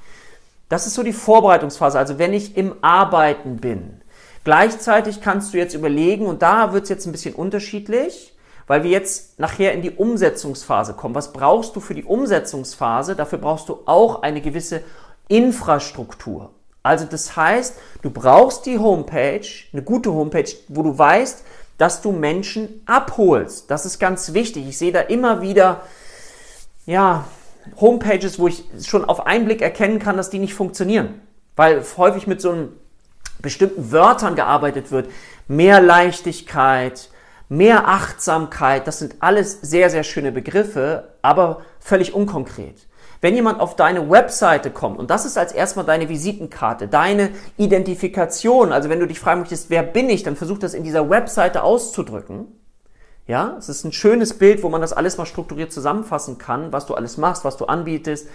Das 0.69 0.87
ist 0.87 0.95
so 0.95 1.03
die 1.03 1.13
Vorbereitungsphase. 1.13 1.99
Also 1.99 2.19
wenn 2.19 2.33
ich 2.33 2.57
im 2.57 2.75
Arbeiten 2.83 3.57
bin, 3.57 4.03
Gleichzeitig 4.47 5.23
kannst 5.23 5.53
du 5.53 5.59
jetzt 5.59 5.75
überlegen, 5.75 6.25
und 6.25 6.41
da 6.41 6.73
wird 6.73 6.85
es 6.85 6.89
jetzt 6.89 7.05
ein 7.05 7.11
bisschen 7.11 7.35
unterschiedlich, 7.35 8.33
weil 8.69 8.85
wir 8.85 8.93
jetzt 8.93 9.41
nachher 9.41 9.73
in 9.73 9.83
die 9.83 9.91
Umsetzungsphase 9.91 10.95
kommen. 10.95 11.17
Was 11.17 11.33
brauchst 11.33 11.75
du 11.75 11.81
für 11.81 11.95
die 11.95 12.05
Umsetzungsphase? 12.05 13.17
Dafür 13.17 13.39
brauchst 13.39 13.69
du 13.69 13.81
auch 13.87 14.23
eine 14.23 14.41
gewisse 14.41 14.83
Infrastruktur. 15.27 16.51
Also 16.85 17.07
das 17.07 17.35
heißt, 17.35 17.75
du 18.03 18.11
brauchst 18.11 18.67
die 18.67 18.79
Homepage, 18.79 19.49
eine 19.73 19.83
gute 19.83 20.13
Homepage, 20.13 20.53
wo 20.69 20.85
du 20.85 20.97
weißt, 20.97 21.43
dass 21.77 22.01
du 22.01 22.13
Menschen 22.13 22.83
abholst. 22.87 23.69
Das 23.69 23.85
ist 23.85 23.99
ganz 23.99 24.33
wichtig. 24.33 24.69
Ich 24.69 24.79
sehe 24.79 24.93
da 24.93 25.01
immer 25.01 25.43
wieder, 25.43 25.81
ja, 26.87 27.25
Homepages, 27.81 28.39
wo 28.39 28.47
ich 28.47 28.63
schon 28.85 29.07
auf 29.07 29.27
einen 29.27 29.47
Blick 29.47 29.61
erkennen 29.61 29.99
kann, 29.99 30.17
dass 30.17 30.31
die 30.31 30.39
nicht 30.39 30.55
funktionieren. 30.55 31.21
Weil 31.57 31.83
häufig 31.97 32.29
mit 32.29 32.41
so 32.41 32.53
einem 32.53 32.69
bestimmten 33.41 33.93
Wörtern 33.93 34.35
gearbeitet 34.35 34.91
wird. 34.91 35.11
Mehr 35.49 35.81
Leichtigkeit, 35.81 37.11
mehr 37.49 37.89
Achtsamkeit, 37.89 38.87
das 38.87 38.99
sind 38.99 39.17
alles 39.21 39.61
sehr, 39.63 39.91
sehr 39.91 40.03
schöne 40.03 40.33
Begriffe, 40.33 41.15
aber 41.23 41.63
völlig 41.81 42.15
unkonkret. 42.15 42.87
Wenn 43.21 43.35
jemand 43.35 43.61
auf 43.61 43.77
deine 43.77 44.11
Webseite 44.11 44.71
kommt, 44.71 44.99
und 44.99 45.11
das 45.11 45.25
ist 45.25 45.39
als 45.39 45.53
erstmal 45.53 45.87
deine 45.87 46.09
Visitenkarte, 46.09 46.87
deine 46.87 47.31
Identifikation, 47.57 48.73
also 48.73 48.91
wenn 48.91 49.01
du 49.01 49.07
dich 49.07 49.21
fragen 49.21 49.41
möchtest, 49.41 49.71
wer 49.71 49.83
bin 49.83 50.11
ich, 50.11 50.23
dann 50.23 50.37
versuch 50.37 50.59
das 50.59 50.75
in 50.75 50.85
dieser 50.85 51.09
Webseite 51.09 51.63
auszudrücken. 51.63 52.47
Ja, 53.27 53.57
es 53.59 53.69
ist 53.69 53.85
ein 53.85 53.93
schönes 53.93 54.39
Bild, 54.39 54.63
wo 54.63 54.69
man 54.69 54.81
das 54.81 54.93
alles 54.93 55.19
mal 55.19 55.27
strukturiert 55.27 55.73
zusammenfassen 55.73 56.39
kann, 56.39 56.73
was 56.73 56.87
du 56.87 56.95
alles 56.95 57.17
machst, 57.17 57.45
was 57.45 57.57
du 57.57 57.65
anbietest. 57.65 58.29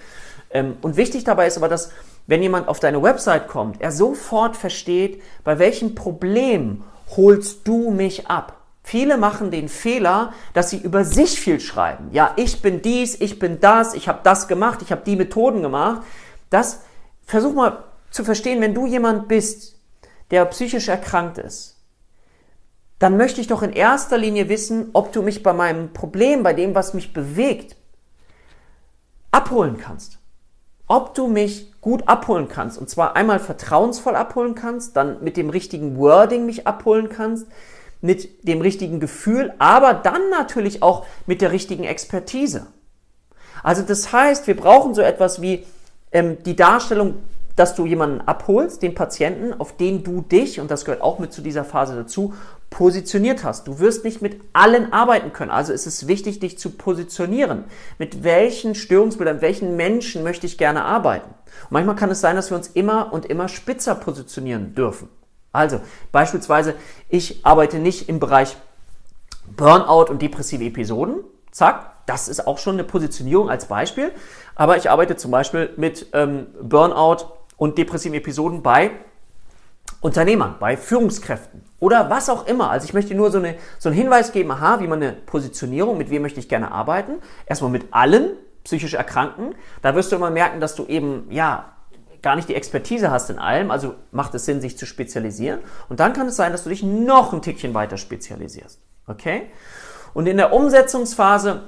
Ähm, 0.49 0.75
und 0.81 0.97
wichtig 0.97 1.23
dabei 1.23 1.47
ist 1.47 1.57
aber, 1.57 1.69
dass 1.69 1.91
wenn 2.27 2.41
jemand 2.41 2.67
auf 2.67 2.79
deine 2.79 3.01
Website 3.01 3.47
kommt, 3.47 3.81
er 3.81 3.91
sofort 3.91 4.55
versteht, 4.55 5.21
bei 5.43 5.59
welchem 5.59 5.95
Problem 5.95 6.83
holst 7.15 7.67
du 7.67 7.91
mich 7.91 8.27
ab. 8.27 8.57
Viele 8.83 9.17
machen 9.17 9.51
den 9.51 9.69
Fehler, 9.69 10.33
dass 10.53 10.71
sie 10.71 10.77
über 10.77 11.03
sich 11.05 11.39
viel 11.39 11.59
schreiben. 11.59 12.09
Ja, 12.11 12.33
ich 12.35 12.61
bin 12.61 12.81
dies, 12.81 13.19
ich 13.19 13.37
bin 13.37 13.59
das, 13.59 13.93
ich 13.93 14.07
habe 14.07 14.19
das 14.23 14.47
gemacht, 14.47 14.81
ich 14.81 14.91
habe 14.91 15.03
die 15.05 15.15
Methoden 15.15 15.61
gemacht. 15.61 16.01
Das 16.49 16.81
versuch 17.25 17.53
mal 17.53 17.83
zu 18.09 18.23
verstehen, 18.23 18.61
wenn 18.61 18.73
du 18.73 18.87
jemand 18.87 19.27
bist, 19.27 19.77
der 20.31 20.45
psychisch 20.45 20.87
erkrankt 20.87 21.37
ist, 21.37 21.77
dann 22.99 23.17
möchte 23.17 23.41
ich 23.41 23.47
doch 23.47 23.61
in 23.61 23.73
erster 23.73 24.17
Linie 24.17 24.47
wissen, 24.49 24.89
ob 24.93 25.11
du 25.11 25.21
mich 25.21 25.43
bei 25.43 25.53
meinem 25.53 25.91
Problem, 25.93 26.43
bei 26.43 26.53
dem, 26.53 26.75
was 26.75 26.93
mich 26.93 27.13
bewegt, 27.13 27.75
abholen 29.31 29.77
kannst. 29.77 30.20
Ob 30.91 31.13
du 31.13 31.27
mich 31.27 31.71
gut 31.79 32.09
abholen 32.09 32.49
kannst. 32.49 32.77
Und 32.77 32.89
zwar 32.89 33.15
einmal 33.15 33.39
vertrauensvoll 33.39 34.13
abholen 34.13 34.55
kannst, 34.55 34.97
dann 34.97 35.23
mit 35.23 35.37
dem 35.37 35.49
richtigen 35.49 35.97
Wording 35.97 36.45
mich 36.45 36.67
abholen 36.67 37.07
kannst, 37.07 37.47
mit 38.01 38.45
dem 38.45 38.59
richtigen 38.59 38.99
Gefühl, 38.99 39.53
aber 39.57 39.93
dann 39.93 40.29
natürlich 40.29 40.83
auch 40.83 41.05
mit 41.27 41.39
der 41.39 41.53
richtigen 41.53 41.85
Expertise. 41.85 42.67
Also 43.63 43.83
das 43.83 44.11
heißt, 44.11 44.47
wir 44.47 44.57
brauchen 44.57 44.93
so 44.93 45.01
etwas 45.01 45.41
wie 45.41 45.65
ähm, 46.11 46.43
die 46.43 46.57
Darstellung, 46.57 47.23
dass 47.61 47.75
du 47.75 47.85
jemanden 47.85 48.21
abholst, 48.21 48.81
den 48.81 48.95
Patienten, 48.95 49.53
auf 49.53 49.77
den 49.77 50.03
du 50.03 50.21
dich, 50.21 50.59
und 50.59 50.71
das 50.71 50.83
gehört 50.83 51.03
auch 51.03 51.19
mit 51.19 51.31
zu 51.31 51.43
dieser 51.43 51.63
Phase 51.63 51.95
dazu, 51.95 52.33
positioniert 52.71 53.43
hast. 53.43 53.67
Du 53.67 53.77
wirst 53.77 54.03
nicht 54.03 54.19
mit 54.19 54.41
allen 54.51 54.91
arbeiten 54.91 55.31
können. 55.31 55.51
Also 55.51 55.71
ist 55.71 55.85
es 55.85 56.07
wichtig, 56.07 56.39
dich 56.39 56.57
zu 56.57 56.71
positionieren. 56.71 57.65
Mit 57.99 58.23
welchen 58.23 58.73
Störungsbildern, 58.73 59.41
welchen 59.41 59.75
Menschen 59.75 60.23
möchte 60.23 60.47
ich 60.47 60.57
gerne 60.57 60.83
arbeiten? 60.83 61.29
Und 61.65 61.71
manchmal 61.71 61.95
kann 61.95 62.09
es 62.09 62.19
sein, 62.19 62.35
dass 62.35 62.49
wir 62.49 62.57
uns 62.57 62.69
immer 62.69 63.13
und 63.13 63.27
immer 63.27 63.47
spitzer 63.47 63.93
positionieren 63.93 64.73
dürfen. 64.73 65.07
Also 65.51 65.81
beispielsweise, 66.11 66.73
ich 67.09 67.45
arbeite 67.45 67.77
nicht 67.77 68.09
im 68.09 68.19
Bereich 68.19 68.57
Burnout 69.55 70.09
und 70.09 70.19
depressive 70.23 70.63
Episoden. 70.63 71.17
Zack, 71.51 71.91
das 72.07 72.27
ist 72.27 72.47
auch 72.47 72.57
schon 72.57 72.73
eine 72.73 72.85
Positionierung 72.85 73.51
als 73.51 73.65
Beispiel. 73.67 74.11
Aber 74.55 74.77
ich 74.77 74.89
arbeite 74.89 75.15
zum 75.15 75.29
Beispiel 75.29 75.69
mit 75.77 76.07
ähm, 76.13 76.47
Burnout 76.59 77.40
und 77.61 77.77
depressiven 77.77 78.15
Episoden 78.15 78.63
bei 78.63 78.89
Unternehmern, 79.99 80.55
bei 80.59 80.75
Führungskräften 80.75 81.61
oder 81.79 82.09
was 82.09 82.27
auch 82.27 82.47
immer. 82.47 82.71
Also 82.71 82.85
ich 82.85 82.95
möchte 82.95 83.13
nur 83.13 83.29
so, 83.29 83.37
eine, 83.37 83.55
so 83.77 83.89
einen 83.89 83.95
Hinweis 83.95 84.31
geben, 84.31 84.49
aha, 84.49 84.79
wie 84.79 84.87
man 84.87 84.99
eine 84.99 85.11
Positionierung, 85.11 85.95
mit 85.95 86.09
wem 86.09 86.23
möchte 86.23 86.39
ich 86.39 86.49
gerne 86.49 86.71
arbeiten. 86.71 87.19
Erstmal 87.45 87.69
mit 87.69 87.85
allen 87.91 88.31
psychisch 88.63 88.95
Erkrankten. 88.95 89.53
Da 89.83 89.93
wirst 89.93 90.11
du 90.11 90.15
immer 90.15 90.31
merken, 90.31 90.59
dass 90.59 90.73
du 90.73 90.87
eben, 90.87 91.27
ja, 91.29 91.73
gar 92.23 92.35
nicht 92.35 92.49
die 92.49 92.55
Expertise 92.55 93.11
hast 93.11 93.29
in 93.29 93.37
allem, 93.37 93.69
also 93.69 93.93
macht 94.11 94.33
es 94.33 94.45
Sinn, 94.45 94.59
sich 94.59 94.75
zu 94.75 94.87
spezialisieren. 94.87 95.59
Und 95.87 95.99
dann 95.99 96.13
kann 96.13 96.25
es 96.25 96.35
sein, 96.35 96.51
dass 96.53 96.63
du 96.63 96.69
dich 96.69 96.81
noch 96.81 97.31
ein 97.31 97.43
Tickchen 97.43 97.75
weiter 97.75 97.97
spezialisierst. 97.97 98.79
Okay? 99.05 99.51
Und 100.15 100.27
in 100.27 100.37
der 100.37 100.51
Umsetzungsphase 100.51 101.61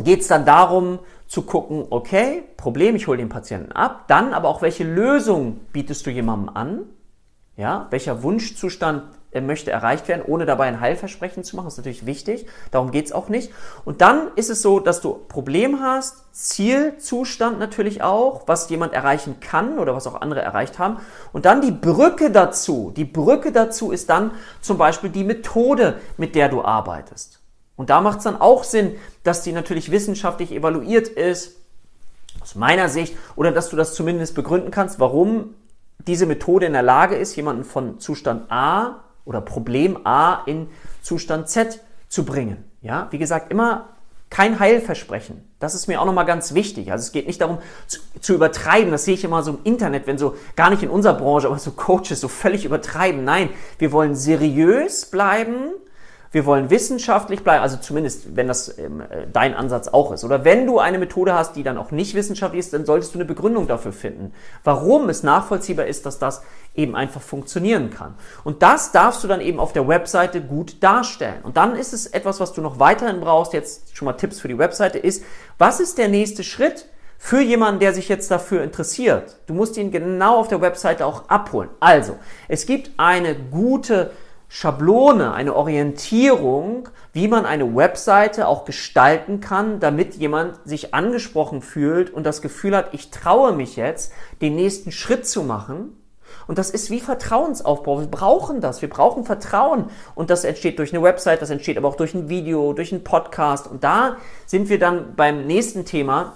geht 0.00 0.22
es 0.22 0.26
dann 0.26 0.44
darum 0.44 0.98
zu 1.26 1.42
gucken, 1.42 1.86
okay, 1.90 2.44
Problem, 2.56 2.96
ich 2.96 3.06
hole 3.06 3.18
den 3.18 3.28
Patienten 3.28 3.72
ab, 3.72 4.04
dann 4.08 4.32
aber 4.32 4.48
auch, 4.48 4.62
welche 4.62 4.84
Lösung 4.84 5.60
bietest 5.72 6.06
du 6.06 6.10
jemandem 6.10 6.54
an? 6.54 6.80
Ja, 7.56 7.86
welcher 7.90 8.22
Wunschzustand 8.22 9.02
möchte 9.40 9.70
erreicht 9.70 10.08
werden, 10.08 10.22
ohne 10.26 10.46
dabei 10.46 10.66
ein 10.66 10.80
Heilversprechen 10.80 11.44
zu 11.44 11.56
machen. 11.56 11.68
Ist 11.68 11.76
natürlich 11.76 12.06
wichtig. 12.06 12.46
Darum 12.70 12.90
geht's 12.90 13.12
auch 13.12 13.28
nicht. 13.28 13.52
Und 13.84 14.00
dann 14.00 14.28
ist 14.36 14.50
es 14.50 14.62
so, 14.62 14.80
dass 14.80 15.00
du 15.00 15.14
Problem 15.28 15.80
hast, 15.80 16.24
Zielzustand 16.32 17.58
natürlich 17.58 18.02
auch, 18.02 18.46
was 18.46 18.68
jemand 18.70 18.92
erreichen 18.92 19.40
kann 19.40 19.78
oder 19.78 19.94
was 19.94 20.06
auch 20.06 20.20
andere 20.20 20.40
erreicht 20.40 20.78
haben. 20.78 20.98
Und 21.32 21.44
dann 21.44 21.60
die 21.60 21.72
Brücke 21.72 22.30
dazu. 22.30 22.92
Die 22.96 23.04
Brücke 23.04 23.52
dazu 23.52 23.90
ist 23.90 24.10
dann 24.10 24.32
zum 24.60 24.78
Beispiel 24.78 25.10
die 25.10 25.24
Methode, 25.24 25.98
mit 26.16 26.34
der 26.34 26.48
du 26.48 26.62
arbeitest. 26.62 27.35
Und 27.76 27.90
da 27.90 28.00
macht 28.00 28.18
es 28.18 28.24
dann 28.24 28.40
auch 28.40 28.64
Sinn, 28.64 28.96
dass 29.22 29.42
die 29.42 29.52
natürlich 29.52 29.90
wissenschaftlich 29.90 30.52
evaluiert 30.52 31.08
ist, 31.08 31.56
aus 32.40 32.54
meiner 32.54 32.88
Sicht, 32.88 33.16
oder 33.34 33.52
dass 33.52 33.68
du 33.68 33.76
das 33.76 33.94
zumindest 33.94 34.34
begründen 34.34 34.70
kannst, 34.70 34.98
warum 34.98 35.54
diese 36.06 36.26
Methode 36.26 36.66
in 36.66 36.72
der 36.72 36.82
Lage 36.82 37.16
ist, 37.16 37.36
jemanden 37.36 37.64
von 37.64 37.98
Zustand 37.98 38.50
A 38.50 39.02
oder 39.24 39.40
Problem 39.40 40.06
A 40.06 40.42
in 40.46 40.68
Zustand 41.02 41.48
Z 41.48 41.80
zu 42.08 42.24
bringen. 42.24 42.64
Ja, 42.80 43.08
wie 43.10 43.18
gesagt, 43.18 43.50
immer 43.50 43.88
kein 44.30 44.58
Heilversprechen. 44.58 45.48
Das 45.60 45.74
ist 45.74 45.86
mir 45.86 46.00
auch 46.00 46.04
nochmal 46.04 46.26
ganz 46.26 46.54
wichtig. 46.54 46.92
Also 46.92 47.02
es 47.02 47.12
geht 47.12 47.26
nicht 47.26 47.40
darum 47.40 47.58
zu, 47.86 48.00
zu, 48.20 48.34
übertreiben. 48.34 48.90
Das 48.90 49.04
sehe 49.04 49.14
ich 49.14 49.24
immer 49.24 49.42
so 49.42 49.52
im 49.52 49.58
Internet, 49.64 50.06
wenn 50.06 50.18
so 50.18 50.36
gar 50.56 50.70
nicht 50.70 50.82
in 50.82 50.90
unserer 50.90 51.14
Branche, 51.14 51.46
aber 51.46 51.58
so 51.58 51.72
Coaches 51.72 52.20
so 52.20 52.28
völlig 52.28 52.64
übertreiben. 52.64 53.24
Nein, 53.24 53.50
wir 53.78 53.92
wollen 53.92 54.14
seriös 54.14 55.06
bleiben 55.06 55.70
wir 56.32 56.44
wollen 56.44 56.70
wissenschaftlich 56.70 57.42
bleiben, 57.42 57.62
also 57.62 57.76
zumindest, 57.76 58.36
wenn 58.36 58.48
das 58.48 58.78
ähm, 58.78 59.00
äh, 59.00 59.26
dein 59.32 59.54
Ansatz 59.54 59.88
auch 59.88 60.12
ist. 60.12 60.24
Oder 60.24 60.44
wenn 60.44 60.66
du 60.66 60.78
eine 60.78 60.98
Methode 60.98 61.34
hast, 61.34 61.56
die 61.56 61.62
dann 61.62 61.78
auch 61.78 61.90
nicht 61.90 62.14
wissenschaftlich 62.14 62.60
ist, 62.60 62.72
dann 62.72 62.84
solltest 62.84 63.14
du 63.14 63.18
eine 63.18 63.24
Begründung 63.24 63.66
dafür 63.66 63.92
finden, 63.92 64.32
warum 64.64 65.08
es 65.08 65.22
nachvollziehbar 65.22 65.86
ist, 65.86 66.06
dass 66.06 66.18
das 66.18 66.42
eben 66.74 66.94
einfach 66.94 67.22
funktionieren 67.22 67.90
kann. 67.90 68.14
Und 68.44 68.62
das 68.62 68.92
darfst 68.92 69.24
du 69.24 69.28
dann 69.28 69.40
eben 69.40 69.60
auf 69.60 69.72
der 69.72 69.88
Webseite 69.88 70.42
gut 70.42 70.82
darstellen. 70.82 71.40
Und 71.42 71.56
dann 71.56 71.74
ist 71.76 71.92
es 71.92 72.06
etwas, 72.06 72.40
was 72.40 72.52
du 72.52 72.60
noch 72.60 72.78
weiterhin 72.78 73.20
brauchst, 73.20 73.52
jetzt 73.52 73.96
schon 73.96 74.06
mal 74.06 74.12
Tipps 74.14 74.40
für 74.40 74.48
die 74.48 74.58
Webseite, 74.58 74.98
ist, 74.98 75.24
was 75.58 75.80
ist 75.80 75.98
der 75.98 76.08
nächste 76.08 76.44
Schritt? 76.44 76.86
für 77.18 77.40
jemanden, 77.40 77.80
der 77.80 77.94
sich 77.94 78.08
jetzt 78.08 78.30
dafür 78.30 78.62
interessiert. 78.62 79.36
Du 79.46 79.54
musst 79.54 79.76
ihn 79.76 79.90
genau 79.90 80.36
auf 80.36 80.48
der 80.48 80.60
Webseite 80.60 81.06
auch 81.06 81.28
abholen. 81.28 81.70
Also, 81.80 82.18
es 82.46 82.66
gibt 82.66 82.90
eine 82.98 83.34
gute 83.34 84.10
Schablone, 84.48 85.32
eine 85.32 85.54
Orientierung, 85.54 86.88
wie 87.12 87.28
man 87.28 87.46
eine 87.46 87.74
Webseite 87.74 88.46
auch 88.46 88.64
gestalten 88.64 89.40
kann, 89.40 89.80
damit 89.80 90.14
jemand 90.14 90.58
sich 90.64 90.94
angesprochen 90.94 91.62
fühlt 91.62 92.10
und 92.10 92.24
das 92.24 92.42
Gefühl 92.42 92.76
hat, 92.76 92.94
ich 92.94 93.10
traue 93.10 93.52
mich 93.52 93.76
jetzt, 93.76 94.12
den 94.40 94.54
nächsten 94.54 94.92
Schritt 94.92 95.26
zu 95.26 95.42
machen. 95.42 96.00
Und 96.46 96.58
das 96.58 96.70
ist 96.70 96.90
wie 96.90 97.00
Vertrauensaufbau. 97.00 98.00
Wir 98.00 98.06
brauchen 98.06 98.60
das. 98.60 98.82
Wir 98.82 98.90
brauchen 98.90 99.24
Vertrauen. 99.24 99.90
Und 100.14 100.30
das 100.30 100.44
entsteht 100.44 100.78
durch 100.78 100.92
eine 100.92 101.02
Website, 101.02 101.42
das 101.42 101.50
entsteht 101.50 101.76
aber 101.76 101.88
auch 101.88 101.96
durch 101.96 102.14
ein 102.14 102.28
Video, 102.28 102.72
durch 102.72 102.92
einen 102.92 103.04
Podcast. 103.04 103.66
Und 103.66 103.82
da 103.82 104.16
sind 104.46 104.68
wir 104.68 104.78
dann 104.78 105.16
beim 105.16 105.46
nächsten 105.46 105.84
Thema 105.84 106.34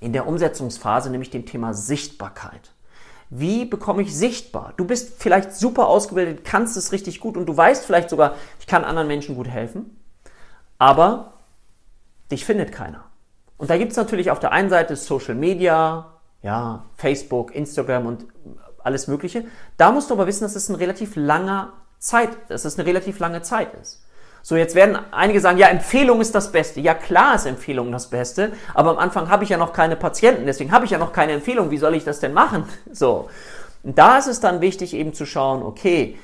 in 0.00 0.12
der 0.12 0.26
Umsetzungsphase, 0.26 1.10
nämlich 1.10 1.30
dem 1.30 1.44
Thema 1.44 1.74
Sichtbarkeit. 1.74 2.72
Wie 3.30 3.64
bekomme 3.64 4.02
ich 4.02 4.16
sichtbar? 4.16 4.72
Du 4.76 4.84
bist 4.84 5.20
vielleicht 5.20 5.52
super 5.52 5.88
ausgebildet, 5.88 6.44
kannst 6.44 6.76
es 6.76 6.92
richtig 6.92 7.20
gut 7.20 7.36
und 7.36 7.46
du 7.46 7.56
weißt 7.56 7.84
vielleicht 7.84 8.10
sogar, 8.10 8.34
ich 8.60 8.66
kann 8.66 8.84
anderen 8.84 9.08
Menschen 9.08 9.34
gut 9.34 9.48
helfen, 9.48 9.98
aber 10.78 11.32
dich 12.30 12.44
findet 12.44 12.72
keiner. 12.72 13.04
Und 13.58 13.70
da 13.70 13.78
gibt 13.78 13.92
es 13.92 13.96
natürlich 13.96 14.30
auf 14.30 14.38
der 14.38 14.52
einen 14.52 14.70
Seite 14.70 14.96
Social 14.96 15.34
Media, 15.34 16.12
ja, 16.42 16.84
Facebook, 16.96 17.54
Instagram 17.54 18.06
und 18.06 18.26
alles 18.78 19.08
Mögliche. 19.08 19.44
Da 19.76 19.90
musst 19.90 20.10
du 20.10 20.14
aber 20.14 20.26
wissen, 20.26 20.42
dass 20.44 20.54
es 20.54 20.68
ein 20.68 20.76
relativ 20.76 21.16
langer 21.16 21.72
Zeit, 21.98 22.30
dass 22.48 22.64
es 22.64 22.78
eine 22.78 22.86
relativ 22.86 23.18
lange 23.18 23.42
Zeit 23.42 23.74
ist. 23.74 24.05
So, 24.48 24.54
jetzt 24.54 24.76
werden 24.76 24.96
einige 25.10 25.40
sagen, 25.40 25.58
ja, 25.58 25.66
Empfehlung 25.66 26.20
ist 26.20 26.32
das 26.32 26.52
Beste. 26.52 26.78
Ja, 26.80 26.94
klar 26.94 27.34
ist 27.34 27.46
Empfehlung 27.46 27.90
das 27.90 28.10
Beste, 28.10 28.52
aber 28.74 28.90
am 28.90 28.98
Anfang 28.98 29.28
habe 29.28 29.42
ich 29.42 29.50
ja 29.50 29.56
noch 29.56 29.72
keine 29.72 29.96
Patienten, 29.96 30.46
deswegen 30.46 30.70
habe 30.70 30.84
ich 30.84 30.92
ja 30.92 30.98
noch 30.98 31.12
keine 31.12 31.32
Empfehlung. 31.32 31.72
Wie 31.72 31.78
soll 31.78 31.96
ich 31.96 32.04
das 32.04 32.20
denn 32.20 32.32
machen? 32.32 32.62
So. 32.92 33.28
Und 33.82 33.98
da 33.98 34.18
ist 34.18 34.28
es 34.28 34.38
dann 34.38 34.60
wichtig, 34.60 34.94
eben 34.94 35.14
zu 35.14 35.26
schauen, 35.26 35.64
okay, 35.64 36.16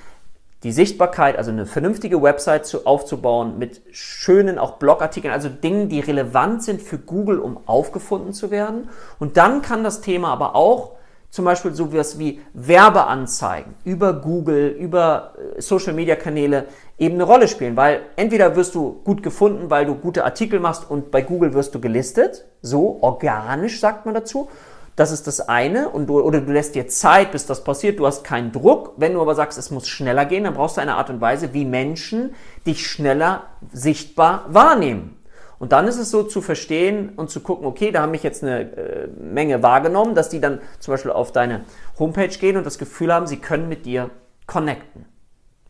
die 0.62 0.70
Sichtbarkeit, 0.70 1.36
also 1.36 1.50
eine 1.50 1.66
vernünftige 1.66 2.22
Website 2.22 2.64
zu, 2.64 2.86
aufzubauen 2.86 3.58
mit 3.58 3.82
schönen 3.90 4.56
auch 4.56 4.74
Blogartikeln, 4.74 5.34
also 5.34 5.48
Dingen, 5.48 5.88
die 5.88 5.98
relevant 5.98 6.62
sind 6.62 6.80
für 6.80 6.98
Google, 6.98 7.40
um 7.40 7.58
aufgefunden 7.66 8.32
zu 8.32 8.52
werden. 8.52 8.88
Und 9.18 9.36
dann 9.36 9.62
kann 9.62 9.82
das 9.82 10.00
Thema 10.00 10.32
aber 10.32 10.54
auch 10.54 10.92
zum 11.32 11.46
Beispiel 11.46 11.72
so 11.72 11.92
was 11.94 12.18
wie 12.18 12.40
Werbeanzeigen 12.52 13.74
über 13.84 14.12
Google, 14.12 14.68
über 14.68 15.32
äh, 15.56 15.60
Social 15.62 15.94
Media 15.94 16.14
Kanäle 16.14 16.66
eben 16.98 17.14
eine 17.14 17.24
Rolle 17.24 17.48
spielen, 17.48 17.74
weil 17.74 18.02
entweder 18.16 18.54
wirst 18.54 18.74
du 18.74 19.00
gut 19.02 19.22
gefunden, 19.22 19.70
weil 19.70 19.86
du 19.86 19.94
gute 19.94 20.24
Artikel 20.24 20.60
machst 20.60 20.88
und 20.88 21.10
bei 21.10 21.22
Google 21.22 21.54
wirst 21.54 21.74
du 21.74 21.80
gelistet, 21.80 22.44
so 22.60 22.98
organisch 23.00 23.80
sagt 23.80 24.04
man 24.04 24.14
dazu, 24.14 24.48
das 24.94 25.10
ist 25.10 25.26
das 25.26 25.48
eine. 25.48 25.88
Und 25.88 26.08
du, 26.08 26.20
oder 26.20 26.42
du 26.42 26.52
lässt 26.52 26.74
dir 26.74 26.86
Zeit, 26.86 27.32
bis 27.32 27.46
das 27.46 27.64
passiert. 27.64 27.98
Du 27.98 28.06
hast 28.06 28.24
keinen 28.24 28.52
Druck. 28.52 28.92
Wenn 28.98 29.14
du 29.14 29.22
aber 29.22 29.34
sagst, 29.34 29.56
es 29.56 29.70
muss 29.70 29.88
schneller 29.88 30.26
gehen, 30.26 30.44
dann 30.44 30.52
brauchst 30.52 30.76
du 30.76 30.82
eine 30.82 30.96
Art 30.96 31.08
und 31.08 31.22
Weise, 31.22 31.54
wie 31.54 31.64
Menschen 31.64 32.34
dich 32.66 32.86
schneller 32.86 33.44
sichtbar 33.72 34.44
wahrnehmen. 34.48 35.16
Und 35.62 35.70
dann 35.70 35.86
ist 35.86 35.96
es 35.96 36.10
so 36.10 36.24
zu 36.24 36.42
verstehen 36.42 37.10
und 37.14 37.30
zu 37.30 37.38
gucken, 37.38 37.66
okay, 37.66 37.92
da 37.92 38.02
haben 38.02 38.10
mich 38.10 38.24
jetzt 38.24 38.42
eine 38.42 38.62
äh, 38.62 39.06
Menge 39.06 39.62
wahrgenommen, 39.62 40.16
dass 40.16 40.28
die 40.28 40.40
dann 40.40 40.60
zum 40.80 40.90
Beispiel 40.90 41.12
auf 41.12 41.30
deine 41.30 41.64
Homepage 42.00 42.36
gehen 42.36 42.56
und 42.56 42.66
das 42.66 42.78
Gefühl 42.78 43.14
haben, 43.14 43.28
sie 43.28 43.36
können 43.36 43.68
mit 43.68 43.86
dir 43.86 44.10
connecten. 44.48 45.04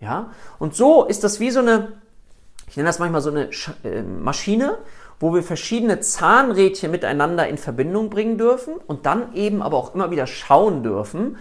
Ja? 0.00 0.30
Und 0.58 0.74
so 0.74 1.04
ist 1.04 1.24
das 1.24 1.40
wie 1.40 1.50
so 1.50 1.60
eine, 1.60 1.92
ich 2.68 2.78
nenne 2.78 2.88
das 2.88 3.00
manchmal 3.00 3.20
so 3.20 3.28
eine 3.28 3.50
äh, 3.84 4.00
Maschine, 4.00 4.78
wo 5.20 5.34
wir 5.34 5.42
verschiedene 5.42 6.00
Zahnrädchen 6.00 6.90
miteinander 6.90 7.46
in 7.46 7.58
Verbindung 7.58 8.08
bringen 8.08 8.38
dürfen 8.38 8.76
und 8.86 9.04
dann 9.04 9.34
eben 9.34 9.60
aber 9.60 9.76
auch 9.76 9.94
immer 9.94 10.10
wieder 10.10 10.26
schauen 10.26 10.82
dürfen, 10.82 11.36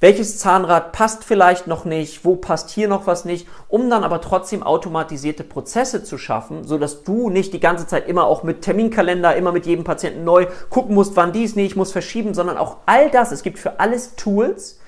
welches 0.00 0.38
Zahnrad 0.38 0.92
passt 0.92 1.24
vielleicht 1.24 1.66
noch 1.66 1.84
nicht, 1.84 2.24
wo 2.24 2.36
passt 2.36 2.70
hier 2.70 2.88
noch 2.88 3.06
was 3.06 3.24
nicht, 3.24 3.46
um 3.68 3.88
dann 3.88 4.04
aber 4.04 4.20
trotzdem 4.20 4.62
automatisierte 4.62 5.44
Prozesse 5.44 6.04
zu 6.04 6.18
schaffen, 6.18 6.64
so 6.64 6.78
dass 6.78 7.04
du 7.04 7.30
nicht 7.30 7.52
die 7.52 7.60
ganze 7.60 7.86
Zeit 7.86 8.08
immer 8.08 8.24
auch 8.24 8.42
mit 8.42 8.62
Terminkalender, 8.62 9.36
immer 9.36 9.52
mit 9.52 9.66
jedem 9.66 9.84
Patienten 9.84 10.24
neu 10.24 10.46
gucken 10.68 10.94
musst, 10.94 11.16
wann 11.16 11.32
dies 11.32 11.56
nicht, 11.56 11.72
ich 11.72 11.76
muss 11.76 11.92
verschieben, 11.92 12.34
sondern 12.34 12.58
auch 12.58 12.78
all 12.86 13.10
das. 13.10 13.32
Es 13.32 13.42
gibt 13.42 13.58
für 13.58 13.80
alles 13.80 14.16
Tools, 14.16 14.78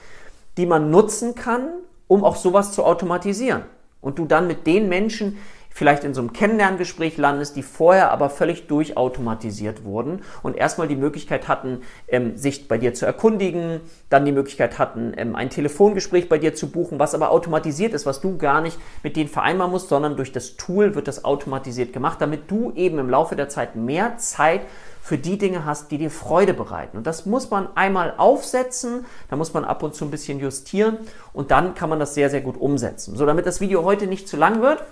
die 0.56 0.66
man 0.66 0.90
nutzen 0.90 1.34
kann, 1.34 1.68
um 2.08 2.24
auch 2.24 2.36
sowas 2.36 2.72
zu 2.72 2.84
automatisieren. 2.84 3.62
Und 4.00 4.18
du 4.18 4.26
dann 4.26 4.46
mit 4.46 4.66
den 4.66 4.88
Menschen, 4.88 5.38
vielleicht 5.76 6.04
in 6.04 6.14
so 6.14 6.22
einem 6.22 6.32
Kennenlerngespräch 6.32 7.18
landest, 7.18 7.54
die 7.54 7.62
vorher 7.62 8.10
aber 8.10 8.30
völlig 8.30 8.66
durchautomatisiert 8.66 9.84
wurden 9.84 10.22
und 10.42 10.56
erstmal 10.56 10.88
die 10.88 10.96
Möglichkeit 10.96 11.48
hatten, 11.48 11.82
ähm, 12.08 12.34
sich 12.34 12.66
bei 12.66 12.78
dir 12.78 12.94
zu 12.94 13.04
erkundigen, 13.04 13.82
dann 14.08 14.24
die 14.24 14.32
Möglichkeit 14.32 14.78
hatten, 14.78 15.12
ähm, 15.18 15.36
ein 15.36 15.50
Telefongespräch 15.50 16.30
bei 16.30 16.38
dir 16.38 16.54
zu 16.54 16.70
buchen, 16.70 16.98
was 16.98 17.14
aber 17.14 17.30
automatisiert 17.30 17.92
ist, 17.92 18.06
was 18.06 18.22
du 18.22 18.38
gar 18.38 18.62
nicht 18.62 18.78
mit 19.02 19.16
denen 19.16 19.28
vereinbaren 19.28 19.70
musst, 19.70 19.90
sondern 19.90 20.16
durch 20.16 20.32
das 20.32 20.56
Tool 20.56 20.94
wird 20.94 21.08
das 21.08 21.26
automatisiert 21.26 21.92
gemacht, 21.92 22.22
damit 22.22 22.50
du 22.50 22.72
eben 22.74 22.98
im 22.98 23.10
Laufe 23.10 23.36
der 23.36 23.50
Zeit 23.50 23.76
mehr 23.76 24.16
Zeit 24.16 24.62
für 25.02 25.18
die 25.18 25.36
Dinge 25.36 25.66
hast, 25.66 25.90
die 25.90 25.98
dir 25.98 26.10
Freude 26.10 26.54
bereiten. 26.54 26.96
Und 26.96 27.06
das 27.06 27.26
muss 27.26 27.50
man 27.50 27.68
einmal 27.76 28.14
aufsetzen, 28.16 29.04
da 29.28 29.36
muss 29.36 29.52
man 29.52 29.66
ab 29.66 29.82
und 29.82 29.94
zu 29.94 30.06
ein 30.06 30.10
bisschen 30.10 30.40
justieren 30.40 30.96
und 31.34 31.50
dann 31.50 31.74
kann 31.74 31.90
man 31.90 32.00
das 32.00 32.14
sehr, 32.14 32.30
sehr 32.30 32.40
gut 32.40 32.58
umsetzen. 32.58 33.14
So, 33.14 33.26
damit 33.26 33.44
das 33.44 33.60
Video 33.60 33.84
heute 33.84 34.06
nicht 34.06 34.26
zu 34.26 34.38
lang 34.38 34.62
wird, 34.62 34.82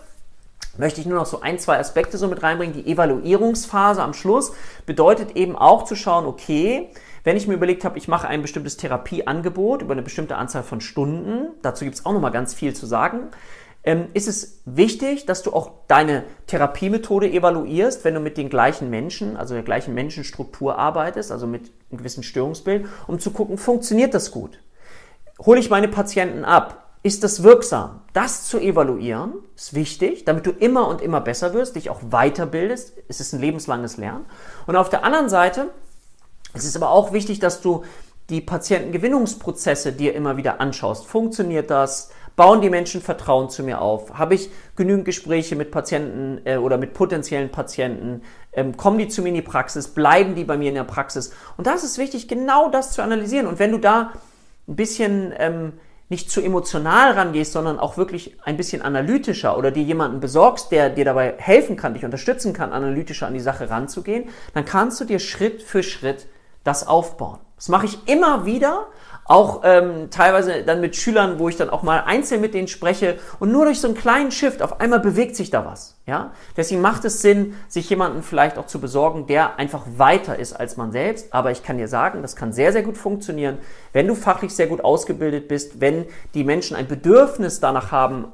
möchte 0.79 1.01
ich 1.01 1.07
nur 1.07 1.19
noch 1.19 1.27
so 1.27 1.41
ein, 1.41 1.59
zwei 1.59 1.79
Aspekte 1.79 2.19
so 2.19 2.29
mit 2.29 2.43
reinbringen. 2.43 2.75
Die 2.75 2.91
Evaluierungsphase 2.91 4.03
am 4.03 4.15
Schluss 4.15 4.53
bedeutet 4.87 5.37
eben 5.37 5.57
auch 5.57 5.85
zu 5.85 5.97
schauen, 5.97 6.27
okay, 6.27 6.91
wenn 7.25 7.37
ich 7.37 7.49
mir 7.49 7.55
überlegt 7.55 7.85
habe, 7.85 7.99
ich 7.99 8.09
mache 8.09 8.29
ein 8.29 8.43
bestimmtes 8.43 8.77
Therapieangebot 8.77 9.83
über 9.83 9.93
eine 9.93 10.03
bestimmte 10.03 10.37
Anzahl 10.37 10.63
von 10.63 10.81
Stunden, 10.81 11.49
dazu 11.63 11.85
gibt 11.85 11.97
es 11.97 12.05
auch 12.05 12.13
nochmal 12.13 12.33
ganz 12.33 12.53
viel 12.53 12.75
zu 12.75 12.87
sagen, 12.87 13.31
ähm, 13.83 14.09
ist 14.15 14.29
es 14.29 14.63
wichtig, 14.65 15.27
dass 15.27 15.43
du 15.43 15.53
auch 15.53 15.71
deine 15.89 16.25
Therapiemethode 16.47 17.31
evaluierst, 17.31 18.05
wenn 18.05 18.15
du 18.15 18.21
mit 18.21 18.39
den 18.39 18.49
gleichen 18.49 18.89
Menschen, 18.89 19.37
also 19.37 19.55
der 19.55 19.63
gleichen 19.63 19.95
Menschenstruktur 19.95 20.79
arbeitest, 20.79 21.31
also 21.31 21.47
mit 21.47 21.71
einem 21.91 21.99
gewissen 21.99 22.23
Störungsbild, 22.23 22.87
um 23.07 23.19
zu 23.19 23.31
gucken, 23.31 23.59
funktioniert 23.59 24.15
das 24.15 24.31
gut? 24.31 24.59
Hole 25.45 25.61
ich 25.61 25.69
meine 25.69 25.89
Patienten 25.89 26.45
ab? 26.45 26.84
Ist 27.05 27.23
das 27.23 27.43
wirksam? 27.43 28.01
Das 28.15 28.47
zu 28.47 28.59
evaluieren 28.59 29.35
ist 29.55 29.75
wichtig, 29.75 30.25
damit 30.25 30.47
du 30.47 30.51
immer 30.51 30.89
und 30.89 31.03
immer 31.03 31.21
besser 31.21 31.53
wirst, 31.53 31.77
dich 31.77 31.91
auch 31.91 32.01
weiterbildest. 32.01 32.95
Es 33.09 33.21
ist 33.21 33.35
ein 33.35 33.41
lebenslanges 33.41 33.99
Lernen. 33.99 34.25
Und 34.67 34.75
auf 34.75 34.89
der 34.89 35.05
anderen 35.05 35.29
Seite 35.29 35.69
ist 36.55 36.65
es 36.65 36.75
aber 36.77 36.89
auch 36.89 37.13
wichtig, 37.13 37.41
dass 37.41 37.61
du 37.61 37.85
die 38.31 38.41
Patientengewinnungsprozesse 38.41 39.93
dir 39.93 40.15
immer 40.15 40.39
wieder 40.39 40.63
anschaust. 40.63 41.05
Funktioniert 41.05 41.69
das? 41.69 42.11
Bauen 42.37 42.63
die 42.63 42.71
Menschen 42.71 43.03
Vertrauen 43.03 43.51
zu 43.51 43.63
mir 43.63 43.83
auf? 43.83 44.15
Habe 44.15 44.35
ich 44.35 44.49
genügend 44.75 45.05
Gespräche 45.05 45.57
mit 45.57 45.71
Patienten 45.71 46.41
äh, 46.47 46.57
oder 46.57 46.79
mit 46.79 46.95
potenziellen 46.95 47.53
Patienten? 47.53 48.23
Ähm, 48.55 48.79
kommen 48.79 48.97
die 48.97 49.09
zu 49.09 49.21
mir 49.21 49.29
in 49.29 49.35
die 49.35 49.43
Praxis? 49.43 49.89
Bleiben 49.89 50.35
die 50.35 50.45
bei 50.45 50.57
mir 50.57 50.71
in 50.71 50.75
der 50.75 50.85
Praxis? 50.85 51.35
Und 51.59 51.67
da 51.67 51.75
ist 51.75 51.99
wichtig, 51.99 52.29
genau 52.29 52.71
das 52.71 52.93
zu 52.93 53.03
analysieren. 53.03 53.47
Und 53.47 53.59
wenn 53.59 53.73
du 53.73 53.79
da 53.79 54.13
ein 54.67 54.77
bisschen 54.77 55.35
ähm, 55.37 55.75
nicht 56.09 56.31
zu 56.31 56.41
emotional 56.41 57.13
rangehst, 57.13 57.53
sondern 57.53 57.79
auch 57.79 57.97
wirklich 57.97 58.37
ein 58.45 58.57
bisschen 58.57 58.83
analytischer 58.83 59.57
oder 59.57 59.71
dir 59.71 59.83
jemanden 59.83 60.21
besorgst, 60.21 60.71
der 60.71 60.91
dir 60.91 61.05
dabei 61.05 61.35
helfen 61.39 61.77
kann, 61.77 61.95
dich 61.95 62.05
unterstützen 62.05 62.53
kann, 62.53 62.73
analytischer 62.73 63.27
an 63.27 63.35
die 63.35 63.41
Sache 63.41 63.71
ranzugehen, 63.71 64.29
dann 64.53 64.65
kannst 64.65 65.01
du 65.01 65.05
dir 65.05 65.19
Schritt 65.19 65.63
für 65.63 65.83
Schritt 65.83 66.27
das 66.63 66.87
aufbauen. 66.87 67.39
Das 67.57 67.69
mache 67.69 67.87
ich 67.87 68.09
immer 68.09 68.45
wieder, 68.47 68.87
auch 69.25 69.63
ähm, 69.65 70.11
teilweise 70.11 70.63
dann 70.63 70.81
mit 70.81 70.97
Schülern, 70.97 71.39
wo 71.39 71.49
ich 71.49 71.57
dann 71.57 71.71
auch 71.71 71.83
mal 71.83 72.01
einzeln 72.05 72.41
mit 72.41 72.53
denen 72.53 72.69
spreche 72.69 73.17
und 73.41 73.51
nur 73.51 73.65
durch 73.65 73.81
so 73.81 73.89
einen 73.89 73.97
kleinen 73.97 74.31
Shift 74.31 74.61
auf 74.61 74.81
einmal 74.81 75.01
bewegt 75.01 75.35
sich 75.35 75.51
da 75.51 75.65
was. 75.65 75.97
Ja, 76.07 76.33
deswegen 76.57 76.83
macht 76.83 77.07
es 77.07 77.23
Sinn, 77.23 77.55
sich 77.67 77.89
jemanden 77.89 78.23
vielleicht 78.23 78.59
auch 78.59 78.67
zu 78.67 78.79
besorgen, 78.79 79.27
der 79.27 79.59
einfach 79.59 79.85
weiter 79.97 80.39
ist 80.39 80.53
als 80.53 80.77
man 80.77 80.93
selbst. 80.93 81.33
Aber 81.33 81.51
ich 81.51 81.63
kann 81.63 81.79
dir 81.79 81.89
sagen, 81.89 82.21
das 82.21 82.37
kann 82.37 82.53
sehr 82.53 82.73
sehr 82.73 82.83
gut 82.83 82.99
funktionieren, 82.99 83.59
wenn 83.95 84.07
du 84.07 84.15
fachlich 84.15 84.55
sehr 84.55 84.67
gut 84.67 84.85
ausgebildet 84.85 85.49
bist, 85.49 85.81
wenn 85.81 86.05
die 86.35 86.45
Menschen 86.45 86.77
ein 86.77 86.87
Bedürfnis 86.87 87.61
danach 87.61 87.91
haben, 87.93 88.27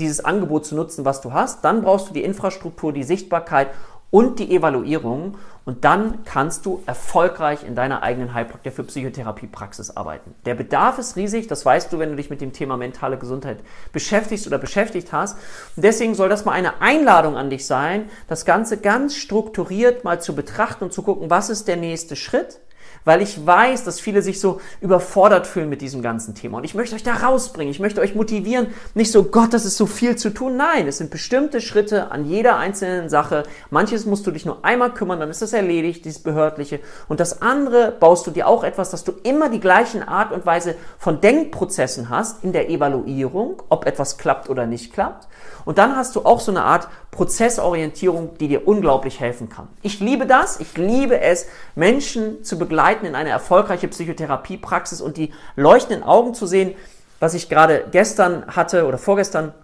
dieses 0.00 0.24
Angebot 0.24 0.66
zu 0.66 0.74
nutzen, 0.74 1.04
was 1.04 1.20
du 1.20 1.32
hast, 1.32 1.64
dann 1.64 1.82
brauchst 1.82 2.08
du 2.08 2.14
die 2.14 2.24
Infrastruktur, 2.24 2.92
die 2.92 3.04
Sichtbarkeit 3.04 3.68
und 4.10 4.38
die 4.38 4.54
Evaluierung 4.54 5.38
und 5.64 5.84
dann 5.84 6.24
kannst 6.24 6.66
du 6.66 6.82
erfolgreich 6.86 7.64
in 7.64 7.76
deiner 7.76 8.02
eigenen 8.02 8.34
Heilpraktiker 8.34 8.74
für 8.74 8.84
Psychotherapiepraxis 8.84 9.96
arbeiten. 9.96 10.34
Der 10.44 10.54
Bedarf 10.54 10.98
ist 10.98 11.16
riesig, 11.16 11.46
das 11.46 11.64
weißt 11.64 11.92
du, 11.92 11.98
wenn 11.98 12.10
du 12.10 12.16
dich 12.16 12.30
mit 12.30 12.40
dem 12.40 12.52
Thema 12.52 12.76
mentale 12.76 13.18
Gesundheit 13.18 13.58
beschäftigst 13.92 14.46
oder 14.46 14.58
beschäftigt 14.58 15.12
hast. 15.12 15.38
Und 15.76 15.84
deswegen 15.84 16.14
soll 16.14 16.28
das 16.28 16.44
mal 16.44 16.52
eine 16.52 16.80
Einladung 16.80 17.36
an 17.36 17.50
dich 17.50 17.66
sein, 17.66 18.10
das 18.26 18.44
Ganze 18.44 18.78
ganz 18.78 19.14
strukturiert 19.14 20.02
mal 20.02 20.20
zu 20.20 20.34
betrachten 20.34 20.84
und 20.84 20.92
zu 20.92 21.02
gucken, 21.02 21.30
was 21.30 21.50
ist 21.50 21.68
der 21.68 21.76
nächste 21.76 22.16
Schritt? 22.16 22.58
Weil 23.04 23.22
ich 23.22 23.46
weiß, 23.46 23.84
dass 23.84 24.00
viele 24.00 24.22
sich 24.22 24.40
so 24.40 24.60
überfordert 24.80 25.46
fühlen 25.46 25.68
mit 25.68 25.80
diesem 25.80 26.02
ganzen 26.02 26.34
Thema. 26.34 26.58
Und 26.58 26.64
ich 26.64 26.74
möchte 26.74 26.94
euch 26.94 27.02
da 27.02 27.14
rausbringen. 27.14 27.70
Ich 27.70 27.80
möchte 27.80 28.00
euch 28.00 28.14
motivieren, 28.14 28.68
nicht 28.94 29.10
so, 29.10 29.24
Gott, 29.24 29.52
das 29.54 29.64
ist 29.64 29.76
so 29.76 29.86
viel 29.86 30.16
zu 30.16 30.30
tun. 30.30 30.56
Nein, 30.56 30.86
es 30.86 30.98
sind 30.98 31.10
bestimmte 31.10 31.60
Schritte 31.60 32.10
an 32.10 32.24
jeder 32.24 32.56
einzelnen 32.56 33.08
Sache. 33.08 33.44
Manches 33.70 34.06
musst 34.06 34.26
du 34.26 34.30
dich 34.30 34.44
nur 34.44 34.64
einmal 34.64 34.92
kümmern, 34.92 35.20
dann 35.20 35.30
ist 35.30 35.42
das 35.42 35.52
erledigt, 35.52 36.04
dieses 36.04 36.22
Behördliche. 36.22 36.80
Und 37.08 37.20
das 37.20 37.42
andere 37.42 37.92
baust 37.98 38.26
du 38.26 38.30
dir 38.30 38.46
auch 38.46 38.64
etwas, 38.64 38.90
dass 38.90 39.04
du 39.04 39.12
immer 39.22 39.48
die 39.48 39.60
gleichen 39.60 40.02
Art 40.02 40.32
und 40.32 40.46
Weise 40.46 40.74
von 40.98 41.20
Denkprozessen 41.20 42.10
hast 42.10 42.44
in 42.44 42.52
der 42.52 42.70
Evaluierung, 42.70 43.62
ob 43.68 43.86
etwas 43.86 44.18
klappt 44.18 44.48
oder 44.48 44.66
nicht 44.66 44.92
klappt. 44.92 45.28
Und 45.64 45.78
dann 45.78 45.96
hast 45.96 46.16
du 46.16 46.24
auch 46.24 46.40
so 46.40 46.50
eine 46.50 46.64
Art 46.64 46.88
Prozessorientierung, 47.10 48.38
die 48.38 48.48
dir 48.48 48.66
unglaublich 48.66 49.20
helfen 49.20 49.48
kann. 49.48 49.68
Ich 49.82 50.00
liebe 50.00 50.26
das. 50.26 50.60
Ich 50.60 50.76
liebe 50.76 51.20
es, 51.20 51.46
Menschen 51.74 52.44
zu 52.44 52.58
begleiten 52.58 52.89
in 52.98 53.14
eine 53.14 53.30
erfolgreiche 53.30 53.88
Psychotherapiepraxis 53.88 55.00
und 55.00 55.16
die 55.16 55.32
leuchtenden 55.56 56.02
Augen 56.02 56.34
zu 56.34 56.46
sehen, 56.46 56.74
was 57.18 57.34
ich 57.34 57.48
gerade 57.48 57.86
gestern 57.90 58.46
hatte 58.48 58.86
oder 58.86 58.98
vorgestern 58.98 59.54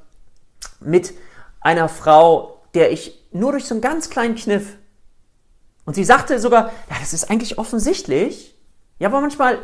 mit 0.80 1.14
einer 1.60 1.88
Frau, 1.88 2.62
der 2.74 2.92
ich 2.92 3.26
nur 3.32 3.52
durch 3.52 3.64
so 3.66 3.74
einen 3.74 3.80
ganz 3.80 4.10
kleinen 4.10 4.34
Kniff 4.34 4.76
und 5.86 5.94
sie 5.94 6.04
sagte 6.04 6.38
sogar, 6.38 6.66
ja, 6.90 6.96
das 7.00 7.14
ist 7.14 7.30
eigentlich 7.30 7.58
offensichtlich. 7.58 8.54
Ja, 8.98 9.08
aber 9.08 9.20
manchmal 9.20 9.58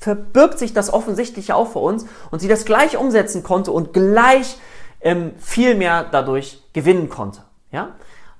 verbirgt 0.00 0.58
sich 0.58 0.72
das 0.74 0.92
Offensichtliche 0.92 1.54
auch 1.54 1.68
vor 1.68 1.82
uns 1.82 2.06
und 2.30 2.40
sie 2.40 2.48
das 2.48 2.64
gleich 2.64 2.96
umsetzen 2.96 3.42
konnte 3.42 3.70
und 3.70 3.92
gleich 3.92 4.58
ähm, 5.00 5.32
viel 5.38 5.74
mehr 5.74 6.04
dadurch 6.10 6.62
gewinnen 6.72 7.08
konnte. 7.08 7.42
Ja? 7.70 7.94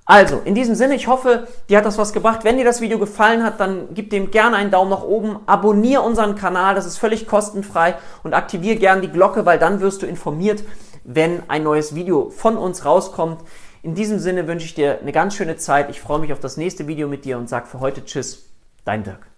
Also, 0.05 0.41
in 0.43 0.53
diesem 0.53 0.75
Sinne, 0.75 0.95
ich 0.95 1.07
hoffe, 1.07 1.47
dir 1.69 1.77
hat 1.77 1.85
das 1.85 1.97
was 1.97 2.11
gebracht. 2.11 2.43
Wenn 2.43 2.57
dir 2.57 2.65
das 2.65 2.81
Video 2.81 2.99
gefallen 2.99 3.43
hat, 3.43 3.59
dann 3.59 3.87
gib 3.93 4.09
dem 4.09 4.31
gerne 4.31 4.57
einen 4.57 4.71
Daumen 4.71 4.89
nach 4.89 5.03
oben, 5.03 5.39
abonniere 5.45 6.01
unseren 6.01 6.35
Kanal, 6.35 6.75
das 6.75 6.85
ist 6.85 6.97
völlig 6.97 7.25
kostenfrei 7.25 7.95
und 8.23 8.33
aktiviere 8.33 8.75
gerne 8.75 9.01
die 9.01 9.11
Glocke, 9.11 9.45
weil 9.45 9.59
dann 9.59 9.79
wirst 9.79 10.01
du 10.01 10.05
informiert, 10.05 10.63
wenn 11.05 11.41
ein 11.47 11.63
neues 11.63 11.95
Video 11.95 12.29
von 12.29 12.57
uns 12.57 12.83
rauskommt. 12.83 13.41
In 13.81 13.95
diesem 13.95 14.19
Sinne 14.19 14.47
wünsche 14.47 14.65
ich 14.65 14.75
dir 14.75 14.99
eine 14.99 15.11
ganz 15.11 15.35
schöne 15.35 15.57
Zeit. 15.57 15.89
Ich 15.89 16.01
freue 16.01 16.19
mich 16.19 16.33
auf 16.33 16.39
das 16.39 16.57
nächste 16.57 16.87
Video 16.87 17.07
mit 17.07 17.23
dir 17.25 17.37
und 17.37 17.47
sage 17.47 17.67
für 17.67 17.79
heute 17.79 18.03
Tschüss, 18.03 18.49
dein 18.85 19.03
Dirk. 19.03 19.32